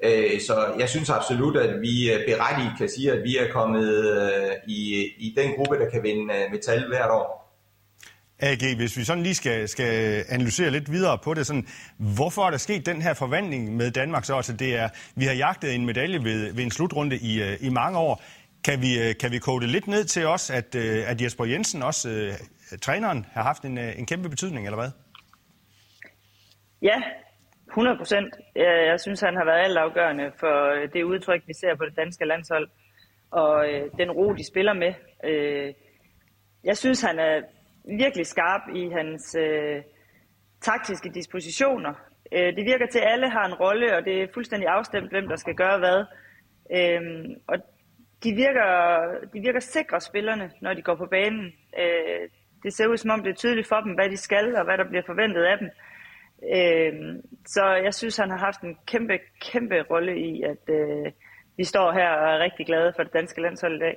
Øh, 0.03 0.41
så 0.41 0.75
jeg 0.79 0.89
synes 0.89 1.11
absolut, 1.11 1.57
at 1.57 1.81
vi 1.81 2.11
berettigt 2.29 2.73
kan 2.79 2.89
sige, 2.89 3.13
at 3.13 3.23
vi 3.25 3.37
er 3.37 3.53
kommet 3.53 4.31
i, 4.69 5.09
i 5.19 5.35
den 5.37 5.55
gruppe, 5.55 5.79
der 5.79 5.91
kan 5.91 6.03
vinde 6.03 6.35
metal 6.53 6.89
hvert 6.89 7.11
år. 7.11 7.43
AG, 8.39 8.77
hvis 8.77 8.97
vi 8.97 9.05
sådan 9.05 9.23
lige 9.23 9.35
skal, 9.35 9.69
skal 9.69 10.25
analysere 10.29 10.71
lidt 10.71 10.93
videre 10.93 11.19
på 11.19 11.35
det, 11.35 11.47
sådan, 11.47 11.67
hvorfor 11.97 12.47
er 12.47 12.51
der 12.51 12.59
sket 12.59 12.87
den 12.87 13.03
her 13.03 13.15
forvandling 13.15 13.77
med 13.77 13.91
Danmark 13.91 14.25
så? 14.25 14.37
Altså 14.37 14.53
det 14.53 14.77
er, 14.77 14.89
vi 15.15 15.25
har 15.25 15.33
jagtet 15.33 15.75
en 15.75 15.87
medalje 15.87 16.25
ved, 16.25 16.53
ved 16.53 16.65
en 16.65 16.71
slutrunde 16.71 17.17
i, 17.17 17.57
i 17.61 17.69
mange 17.69 17.99
år. 17.99 18.23
Kan 18.65 18.83
vi, 18.83 19.13
kan 19.21 19.31
vi 19.31 19.39
kode 19.39 19.61
det 19.61 19.71
lidt 19.71 19.87
ned 19.87 20.05
til 20.05 20.27
os, 20.27 20.51
at, 20.51 20.75
at 20.75 21.23
Jesper 21.23 21.45
Jensen, 21.45 21.83
også 21.83 22.33
træneren, 22.83 23.27
har 23.33 23.43
haft 23.43 23.63
en, 23.63 23.79
en 23.79 24.07
kæmpe 24.07 24.29
betydning, 24.29 24.67
eller 24.67 24.79
hvad? 24.79 24.91
Ja, 26.83 27.03
100 27.73 27.97
procent. 27.97 28.35
Jeg 28.91 29.01
synes, 29.01 29.21
han 29.21 29.37
har 29.37 29.45
været 29.45 29.65
altafgørende 29.65 30.33
for 30.41 30.57
øh, 30.75 30.93
det 30.93 31.03
udtryk, 31.03 31.43
vi 31.47 31.53
ser 31.53 31.75
på 31.75 31.85
det 31.85 31.97
danske 31.97 32.25
landshold, 32.25 32.69
og 33.31 33.71
øh, 33.71 33.91
den 33.99 34.11
ro, 34.11 34.33
de 34.33 34.47
spiller 34.47 34.73
med. 34.73 34.95
Øh, 35.25 35.75
jeg 36.65 36.77
synes, 36.77 37.03
han 37.03 37.19
er 37.19 37.43
virkelig 37.99 38.27
skarp 38.27 38.63
i 38.75 38.89
hans 38.89 39.37
øh, 39.39 39.83
taktiske 40.61 41.11
dispositioner. 41.15 41.95
Øh, 42.33 42.57
det 42.57 42.65
virker 42.65 42.87
til, 42.87 42.99
at 42.99 43.13
alle 43.13 43.31
har 43.31 43.47
en 43.47 43.55
rolle, 43.55 43.97
og 43.97 44.05
det 44.05 44.23
er 44.23 44.27
fuldstændig 44.35 44.69
afstemt, 44.69 45.11
hvem 45.11 45.29
der 45.29 45.37
skal 45.37 45.55
gøre 45.55 45.79
hvad. 45.79 46.05
Øh, 46.79 47.03
og 47.49 47.57
de 48.25 48.33
virker, 48.33 48.71
de 49.35 49.41
virker 49.41 49.61
sikre 49.61 50.01
spillerne, 50.01 50.51
når 50.61 50.75
de 50.75 50.83
går 50.83 50.95
på 50.95 51.07
banen. 51.07 51.53
Øh, 51.79 52.29
det 52.63 52.73
ser 52.73 52.87
ud 52.87 52.97
som 52.97 53.11
om, 53.11 53.23
det 53.23 53.31
er 53.31 53.35
tydeligt 53.35 53.69
for 53.69 53.81
dem, 53.81 53.93
hvad 53.93 54.11
de 54.11 54.17
skal, 54.17 54.57
og 54.57 54.65
hvad 54.65 54.79
der 54.79 54.89
bliver 54.89 55.03
forventet 55.07 55.43
af 55.43 55.59
dem. 55.59 55.71
Øh, 56.57 56.93
så 57.47 57.65
jeg 57.85 57.95
synes, 57.95 58.17
han 58.17 58.31
har 58.31 58.39
haft 58.39 58.61
en 58.61 58.77
kæmpe, 58.87 59.19
kæmpe 59.41 59.83
rolle 59.91 60.21
i, 60.21 60.43
at 60.43 60.75
øh, 60.75 61.13
vi 61.57 61.65
står 61.65 61.93
her 61.93 62.09
og 62.09 62.35
er 62.35 62.39
rigtig 62.39 62.67
glade 62.67 62.93
for 62.97 63.03
det 63.03 63.13
danske 63.13 63.41
landshold 63.43 63.77
i 63.77 63.79
dag. 63.79 63.97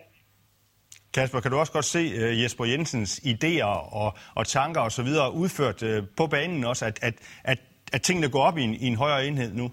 Kasper, 1.14 1.40
kan 1.40 1.52
du 1.52 1.58
også 1.58 1.72
godt 1.72 1.86
se 1.86 2.00
uh, 2.00 2.44
Jesper 2.44 2.66
Jensens 2.66 3.20
idéer 3.20 3.94
og, 3.94 4.18
og 4.36 4.48
tanker 4.48 4.82
osv. 4.82 5.08
udført 5.34 5.84
uh, 5.84 6.04
på 6.18 6.28
banen 6.28 6.64
også, 6.64 6.86
at, 6.86 7.00
at, 7.02 7.14
at, 7.44 7.60
at 7.94 8.02
tingene 8.02 8.30
går 8.30 8.44
op 8.44 8.58
i 8.58 8.62
en, 8.62 8.74
i 8.74 8.86
en 8.86 8.96
højere 8.96 9.28
enhed 9.28 9.54
nu? 9.54 9.72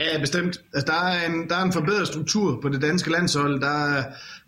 Ja, 0.00 0.20
bestemt. 0.20 0.60
Altså, 0.74 0.92
der, 0.92 1.08
er 1.08 1.26
en, 1.26 1.48
der 1.48 1.56
er 1.56 1.62
en 1.62 1.72
forbedret 1.72 2.06
struktur 2.06 2.60
på 2.62 2.68
det 2.68 2.82
danske 2.82 3.10
landshold. 3.10 3.60
Der, 3.60 4.02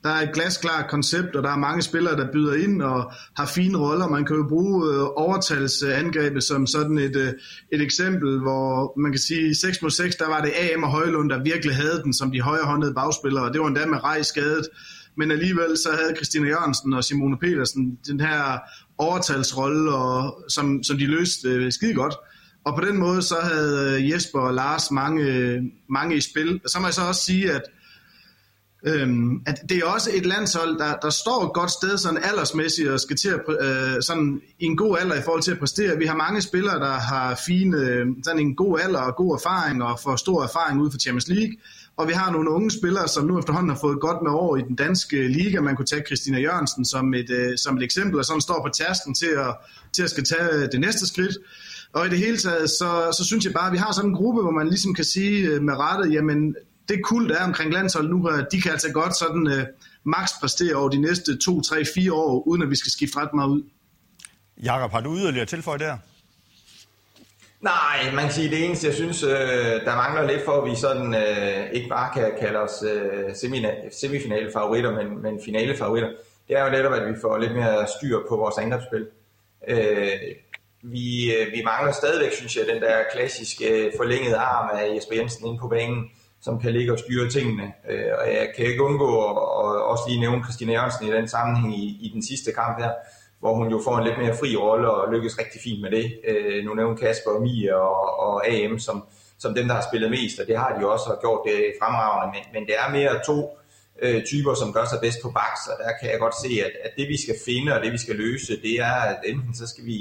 der 0.04 0.10
er 0.10 0.22
et 0.22 0.34
glasklart 0.34 0.90
koncept, 0.90 1.36
og 1.36 1.42
der 1.42 1.50
er 1.50 1.56
mange 1.56 1.82
spillere, 1.82 2.16
der 2.16 2.32
byder 2.32 2.54
ind 2.54 2.82
og 2.82 3.12
har 3.36 3.46
fine 3.46 3.78
roller. 3.78 4.08
Man 4.08 4.24
kan 4.24 4.36
jo 4.36 4.46
bruge 4.48 4.94
øh, 4.94 5.00
overtalsangrebet 5.16 6.42
som 6.42 6.66
sådan 6.66 6.98
et, 6.98 7.16
øh, 7.16 7.32
et 7.72 7.82
eksempel, 7.82 8.40
hvor 8.40 9.00
man 9.00 9.12
kan 9.12 9.20
sige, 9.20 9.54
6 9.54 9.82
mod 9.82 9.90
6, 9.90 10.16
der 10.16 10.28
var 10.28 10.40
det 10.40 10.52
AM 10.60 10.82
og 10.82 10.90
Højlund, 10.90 11.30
der 11.30 11.42
virkelig 11.42 11.76
havde 11.76 12.02
den 12.04 12.14
som 12.14 12.32
de 12.32 12.40
højrehåndede 12.40 12.94
bagspillere, 12.94 13.44
og 13.44 13.52
det 13.52 13.60
var 13.60 13.66
endda 13.66 13.86
med 13.86 14.04
rej 14.04 14.22
skadet. 14.22 14.68
Men 15.16 15.30
alligevel 15.30 15.76
så 15.76 15.88
havde 16.00 16.16
Christina 16.16 16.48
Jørgensen 16.48 16.94
og 16.94 17.04
Simone 17.04 17.38
Petersen 17.38 17.98
den 18.06 18.20
her 18.20 18.58
overtalsrolle, 18.98 19.94
og, 19.94 20.44
som, 20.48 20.82
som 20.82 20.98
de 20.98 21.06
løste 21.06 21.48
øh, 21.48 21.72
skide 21.72 21.94
godt. 21.94 22.14
Og 22.64 22.74
på 22.74 22.84
den 22.84 22.96
måde 22.96 23.22
så 23.22 23.34
havde 23.42 24.02
øh, 24.02 24.10
Jesper 24.10 24.38
og 24.38 24.54
Lars 24.54 24.90
mange, 24.90 25.72
mange 25.88 26.16
i 26.16 26.20
spil. 26.20 26.60
Og 26.64 26.70
så 26.70 26.78
må 26.80 26.86
jeg 26.86 26.94
så 26.94 27.02
også 27.02 27.24
sige, 27.24 27.52
at, 27.52 27.62
øhm, 28.86 29.42
at 29.46 29.62
det 29.68 29.78
er 29.78 29.84
også 29.84 30.10
et 30.14 30.26
landshold, 30.26 30.78
der, 30.78 30.96
der 30.96 31.10
står 31.10 31.46
et 31.46 31.52
godt 31.52 31.70
sted 31.70 31.98
sådan 31.98 32.20
aldersmæssigt 32.24 32.88
og 32.88 33.00
skal 33.00 33.16
til 33.16 33.28
at, 33.28 33.40
øh, 33.60 34.02
sådan 34.02 34.40
i 34.58 34.64
en 34.64 34.76
god 34.76 34.98
alder 35.00 35.14
i 35.14 35.22
forhold 35.22 35.42
til 35.42 35.52
at 35.52 35.58
præstere. 35.58 35.98
Vi 35.98 36.06
har 36.06 36.16
mange 36.16 36.40
spillere, 36.42 36.78
der 36.78 36.92
har 36.92 37.40
fine, 37.46 37.76
øh, 37.76 38.06
sådan 38.24 38.40
en 38.40 38.56
god 38.56 38.80
alder 38.80 39.00
og 39.00 39.16
god 39.16 39.34
erfaring 39.34 39.82
og 39.82 40.00
får 40.00 40.16
stor 40.16 40.42
erfaring 40.42 40.80
ud 40.80 40.90
for 40.90 40.98
Champions 40.98 41.28
League. 41.28 41.56
Og 41.96 42.08
vi 42.08 42.12
har 42.12 42.32
nogle 42.32 42.50
unge 42.50 42.70
spillere, 42.70 43.08
som 43.08 43.26
nu 43.26 43.38
efterhånden 43.38 43.70
har 43.70 43.78
fået 43.80 44.00
godt 44.00 44.22
med 44.22 44.30
over 44.30 44.56
i 44.56 44.62
den 44.62 44.76
danske 44.76 45.28
liga. 45.28 45.60
Man 45.60 45.76
kunne 45.76 45.86
tage 45.86 46.02
Christina 46.06 46.38
Jørgensen 46.38 46.84
som 46.84 47.14
et, 47.14 47.30
øh, 47.30 47.58
som 47.58 47.76
et 47.76 47.82
eksempel, 47.82 48.18
og 48.18 48.24
som 48.24 48.40
står 48.40 48.62
på 48.66 48.68
tærsken 48.68 49.14
til 49.14 49.26
at, 49.26 49.54
til 49.92 50.02
at 50.02 50.10
skal 50.10 50.24
tage 50.24 50.52
øh, 50.52 50.68
det 50.72 50.80
næste 50.80 51.06
skridt. 51.06 51.36
Og 51.92 52.06
i 52.06 52.10
det 52.10 52.18
hele 52.18 52.36
taget, 52.36 52.70
så, 52.70 53.14
så 53.18 53.24
synes 53.24 53.44
jeg 53.44 53.52
bare, 53.52 53.66
at 53.66 53.72
vi 53.72 53.78
har 53.78 53.92
sådan 53.92 54.10
en 54.10 54.16
gruppe, 54.16 54.42
hvor 54.42 54.50
man 54.50 54.68
ligesom 54.68 54.94
kan 54.94 55.04
sige 55.04 55.48
øh, 55.48 55.62
med 55.62 55.74
rette, 55.74 56.10
jamen 56.10 56.56
det 56.88 57.04
kul, 57.04 57.28
der 57.28 57.38
er 57.38 57.44
omkring 57.44 57.72
landshold 57.72 58.08
nu, 58.08 58.30
de 58.52 58.60
kan 58.62 58.72
altså 58.72 58.92
godt 58.92 59.18
sådan 59.18 59.46
uh, 59.46 59.62
max 60.04 60.28
præstere 60.40 60.74
over 60.74 60.88
de 60.88 61.00
næste 61.00 61.38
2, 61.38 61.60
3, 61.60 61.84
4 61.94 62.12
år, 62.12 62.42
uden 62.46 62.62
at 62.62 62.70
vi 62.70 62.76
skal 62.76 62.92
skifte 62.92 63.18
ret 63.18 63.34
meget 63.34 63.48
ud. 63.48 63.62
Jakob, 64.62 64.90
har 64.90 65.00
du 65.00 65.16
yderligere 65.16 65.46
tilføjet 65.46 65.80
der? 65.80 65.96
Nej, 67.60 68.14
man 68.14 68.24
kan 68.24 68.32
sige, 68.32 68.50
det 68.50 68.64
eneste, 68.64 68.86
jeg 68.86 68.94
synes, 68.94 69.22
øh, 69.22 69.30
der 69.84 69.96
mangler 69.96 70.26
lidt 70.26 70.44
for, 70.44 70.52
at 70.52 70.70
vi 70.70 70.76
sådan 70.76 71.14
øh, 71.14 71.70
ikke 71.72 71.88
bare 71.88 72.10
kan 72.14 72.32
kalde 72.40 72.58
os 72.58 72.84
øh, 72.92 73.34
semifinale 73.92 74.50
favoritter, 74.52 74.90
men, 74.90 75.22
men 75.22 75.40
finale 75.44 75.76
favoritter, 75.76 76.10
det 76.48 76.56
er 76.56 76.64
jo 76.64 76.70
netop, 76.70 76.92
at 76.92 77.08
vi 77.08 77.14
får 77.20 77.38
lidt 77.38 77.54
mere 77.54 77.86
styr 77.98 78.18
på 78.28 78.36
vores 78.36 78.58
angrebsspil. 78.58 79.06
Øh, 79.68 80.18
vi, 80.82 81.34
øh, 81.34 81.52
vi 81.52 81.62
mangler 81.64 81.92
stadigvæk, 81.92 82.32
synes 82.32 82.56
jeg, 82.56 82.66
den 82.74 82.82
der 82.82 82.96
klassiske 83.12 83.68
øh, 83.68 83.92
forlængede 83.96 84.36
arm 84.36 84.70
af 84.76 84.94
Jesper 84.94 85.14
Jensen 85.16 85.46
inde 85.46 85.58
på 85.58 85.68
banen, 85.68 86.10
som 86.40 86.60
kan 86.60 86.72
ligge 86.72 86.92
og 86.92 86.98
styre 86.98 87.30
tingene. 87.30 87.72
Øh, 87.90 88.12
og 88.20 88.26
jeg 88.26 88.52
kan 88.56 88.66
ikke 88.66 88.82
undgå 88.82 89.08
at, 89.28 89.36
og 89.36 89.84
også 89.84 90.04
lige 90.08 90.20
nævne 90.20 90.44
Christine 90.44 90.72
Jørgensen 90.72 91.08
i 91.08 91.12
den 91.12 91.28
sammenhæng 91.28 91.78
i, 91.78 91.98
i 92.06 92.10
den 92.14 92.22
sidste 92.26 92.52
kamp 92.52 92.82
her, 92.82 92.90
hvor 93.40 93.54
hun 93.54 93.70
jo 93.70 93.80
får 93.84 93.98
en 93.98 94.04
lidt 94.04 94.18
mere 94.18 94.36
fri 94.40 94.56
rolle 94.56 94.90
og 94.90 95.12
lykkes 95.12 95.38
rigtig 95.38 95.60
fint 95.60 95.80
med 95.82 95.90
det. 95.90 96.06
Nu 96.64 96.74
nævner 96.74 96.96
Kasper 96.96 97.30
og 97.30 97.42
Mia 97.42 97.74
og, 97.74 98.20
og 98.20 98.48
AM 98.48 98.78
som, 98.78 99.04
som 99.38 99.54
dem, 99.54 99.66
der 99.66 99.74
har 99.74 99.84
spillet 99.90 100.10
mest, 100.10 100.40
og 100.40 100.46
det 100.46 100.58
har 100.58 100.74
de 100.74 100.80
jo 100.80 100.92
også 100.92 101.16
gjort 101.20 101.40
det 101.46 101.74
fremragende, 101.80 102.28
men, 102.34 102.44
men 102.54 102.62
det 102.68 102.74
er 102.82 102.92
mere 102.98 103.24
to 103.26 103.38
øh, 104.02 104.24
typer, 104.24 104.54
som 104.54 104.72
gør 104.72 104.84
sig 104.84 104.98
bedst 105.00 105.18
på 105.22 105.30
baks, 105.30 105.62
og 105.70 105.76
der 105.84 105.92
kan 106.00 106.10
jeg 106.10 106.18
godt 106.18 106.34
se, 106.44 106.50
at, 106.66 106.72
at 106.84 106.92
det 106.98 107.08
vi 107.08 107.18
skal 107.24 107.36
finde 107.46 107.74
og 107.74 107.82
det 107.84 107.92
vi 107.92 107.98
skal 107.98 108.16
løse, 108.16 108.62
det 108.62 108.74
er, 108.90 108.96
at 109.12 109.18
enten 109.26 109.54
så 109.54 109.66
skal 109.66 109.84
vi 109.86 109.98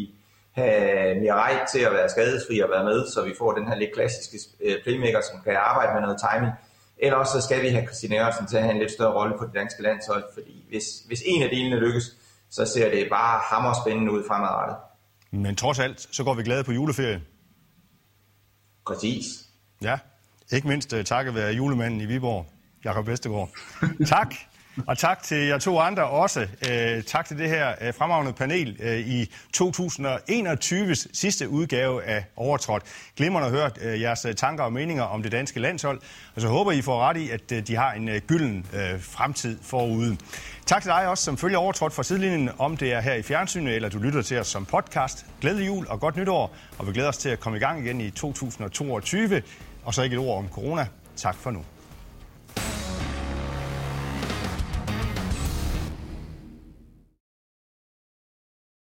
have 0.51 1.19
Mirai 1.19 1.55
til 1.71 1.79
at 1.79 1.91
være 1.91 2.09
skadesfri 2.09 2.59
og 2.59 2.69
være 2.69 2.83
med, 2.83 3.07
så 3.13 3.23
vi 3.23 3.33
får 3.37 3.51
den 3.51 3.67
her 3.67 3.75
lidt 3.75 3.93
klassiske 3.93 4.37
øh, 4.65 4.83
playmaker, 4.83 5.21
som 5.21 5.41
kan 5.43 5.55
arbejde 5.55 5.93
med 5.93 6.01
noget 6.01 6.21
timing. 6.31 6.53
Eller 6.97 7.17
også 7.17 7.33
så 7.33 7.41
skal 7.47 7.61
vi 7.63 7.69
have 7.69 7.85
Christine 7.85 8.25
Ørsen 8.25 8.47
til 8.47 8.57
at 8.57 8.63
have 8.63 8.73
en 8.73 8.79
lidt 8.79 8.91
større 8.91 9.13
rolle 9.13 9.37
på 9.37 9.45
det 9.45 9.53
danske 9.53 9.83
landshold, 9.83 10.23
fordi 10.33 10.65
hvis, 10.69 10.85
hvis 11.07 11.23
en 11.25 11.43
af 11.43 11.49
delene 11.49 11.79
lykkes, 11.79 12.15
så 12.49 12.65
ser 12.65 12.91
det 12.91 13.07
bare 13.09 13.41
hammer 13.51 13.73
spændende 13.85 14.11
ud 14.11 14.23
fremadrettet. 14.27 14.77
Men 15.31 15.55
trods 15.55 15.79
alt, 15.79 16.07
så 16.11 16.23
går 16.23 16.33
vi 16.33 16.43
glade 16.43 16.63
på 16.63 16.71
juleferie. 16.71 17.21
Præcis. 18.87 19.25
Ja, 19.81 19.99
ikke 20.51 20.67
mindst 20.67 20.93
uh, 20.93 21.03
takket 21.03 21.35
være 21.35 21.53
julemanden 21.53 22.01
i 22.01 22.05
Viborg, 22.05 22.45
Jakob 22.85 23.07
Vestergaard. 23.07 23.49
tak. 24.07 24.35
Og 24.87 24.97
tak 24.97 25.23
til 25.23 25.37
jer 25.37 25.57
to 25.57 25.79
andre 25.79 26.03
også. 26.03 26.47
Øh, 26.69 27.03
tak 27.03 27.25
til 27.27 27.37
det 27.37 27.49
her 27.49 27.75
øh, 27.81 27.93
fremragende 27.93 28.33
panel 28.33 28.77
øh, 28.79 28.99
i 28.99 29.31
2021's 29.57 31.07
sidste 31.13 31.49
udgave 31.49 32.03
af 32.03 32.25
Overtrådt. 32.35 32.83
Glimrende 33.17 33.47
at 33.47 33.53
høre 33.53 33.99
jeres 33.99 34.25
tanker 34.37 34.63
og 34.63 34.73
meninger 34.73 35.03
om 35.03 35.23
det 35.23 35.31
danske 35.31 35.59
landshold. 35.59 36.01
Og 36.35 36.41
så 36.41 36.47
håber 36.47 36.71
I 36.71 36.81
får 36.81 37.01
ret 37.01 37.17
i, 37.17 37.29
at 37.29 37.67
de 37.67 37.75
har 37.75 37.91
en 37.91 38.09
gylden 38.27 38.65
fremtid 38.99 39.57
forude. 39.61 40.17
Tak 40.65 40.81
til 40.81 40.91
dig 40.91 41.07
også, 41.07 41.23
som 41.23 41.37
følger 41.37 41.57
overtrådt 41.57 41.93
fra 41.93 42.03
sidelinjen, 42.03 42.49
om 42.57 42.77
det 42.77 42.93
er 42.93 43.01
her 43.01 43.13
i 43.13 43.21
fjernsynet, 43.21 43.75
eller 43.75 43.89
du 43.89 43.97
lytter 43.97 44.21
til 44.21 44.39
os 44.39 44.47
som 44.47 44.65
podcast. 44.65 45.25
Glædelig 45.41 45.67
jul 45.67 45.87
og 45.89 45.99
godt 45.99 46.15
nytår, 46.15 46.55
og 46.77 46.87
vi 46.87 46.93
glæder 46.93 47.09
os 47.09 47.17
til 47.17 47.29
at 47.29 47.39
komme 47.39 47.57
i 47.57 47.61
gang 47.61 47.85
igen 47.85 48.01
i 48.01 48.09
2022. 48.09 49.41
Og 49.83 49.93
så 49.93 50.01
ikke 50.01 50.13
et 50.13 50.19
ord 50.19 50.37
om 50.37 50.49
corona. 50.49 50.87
Tak 51.15 51.35
for 51.35 51.51
nu. 51.51 51.65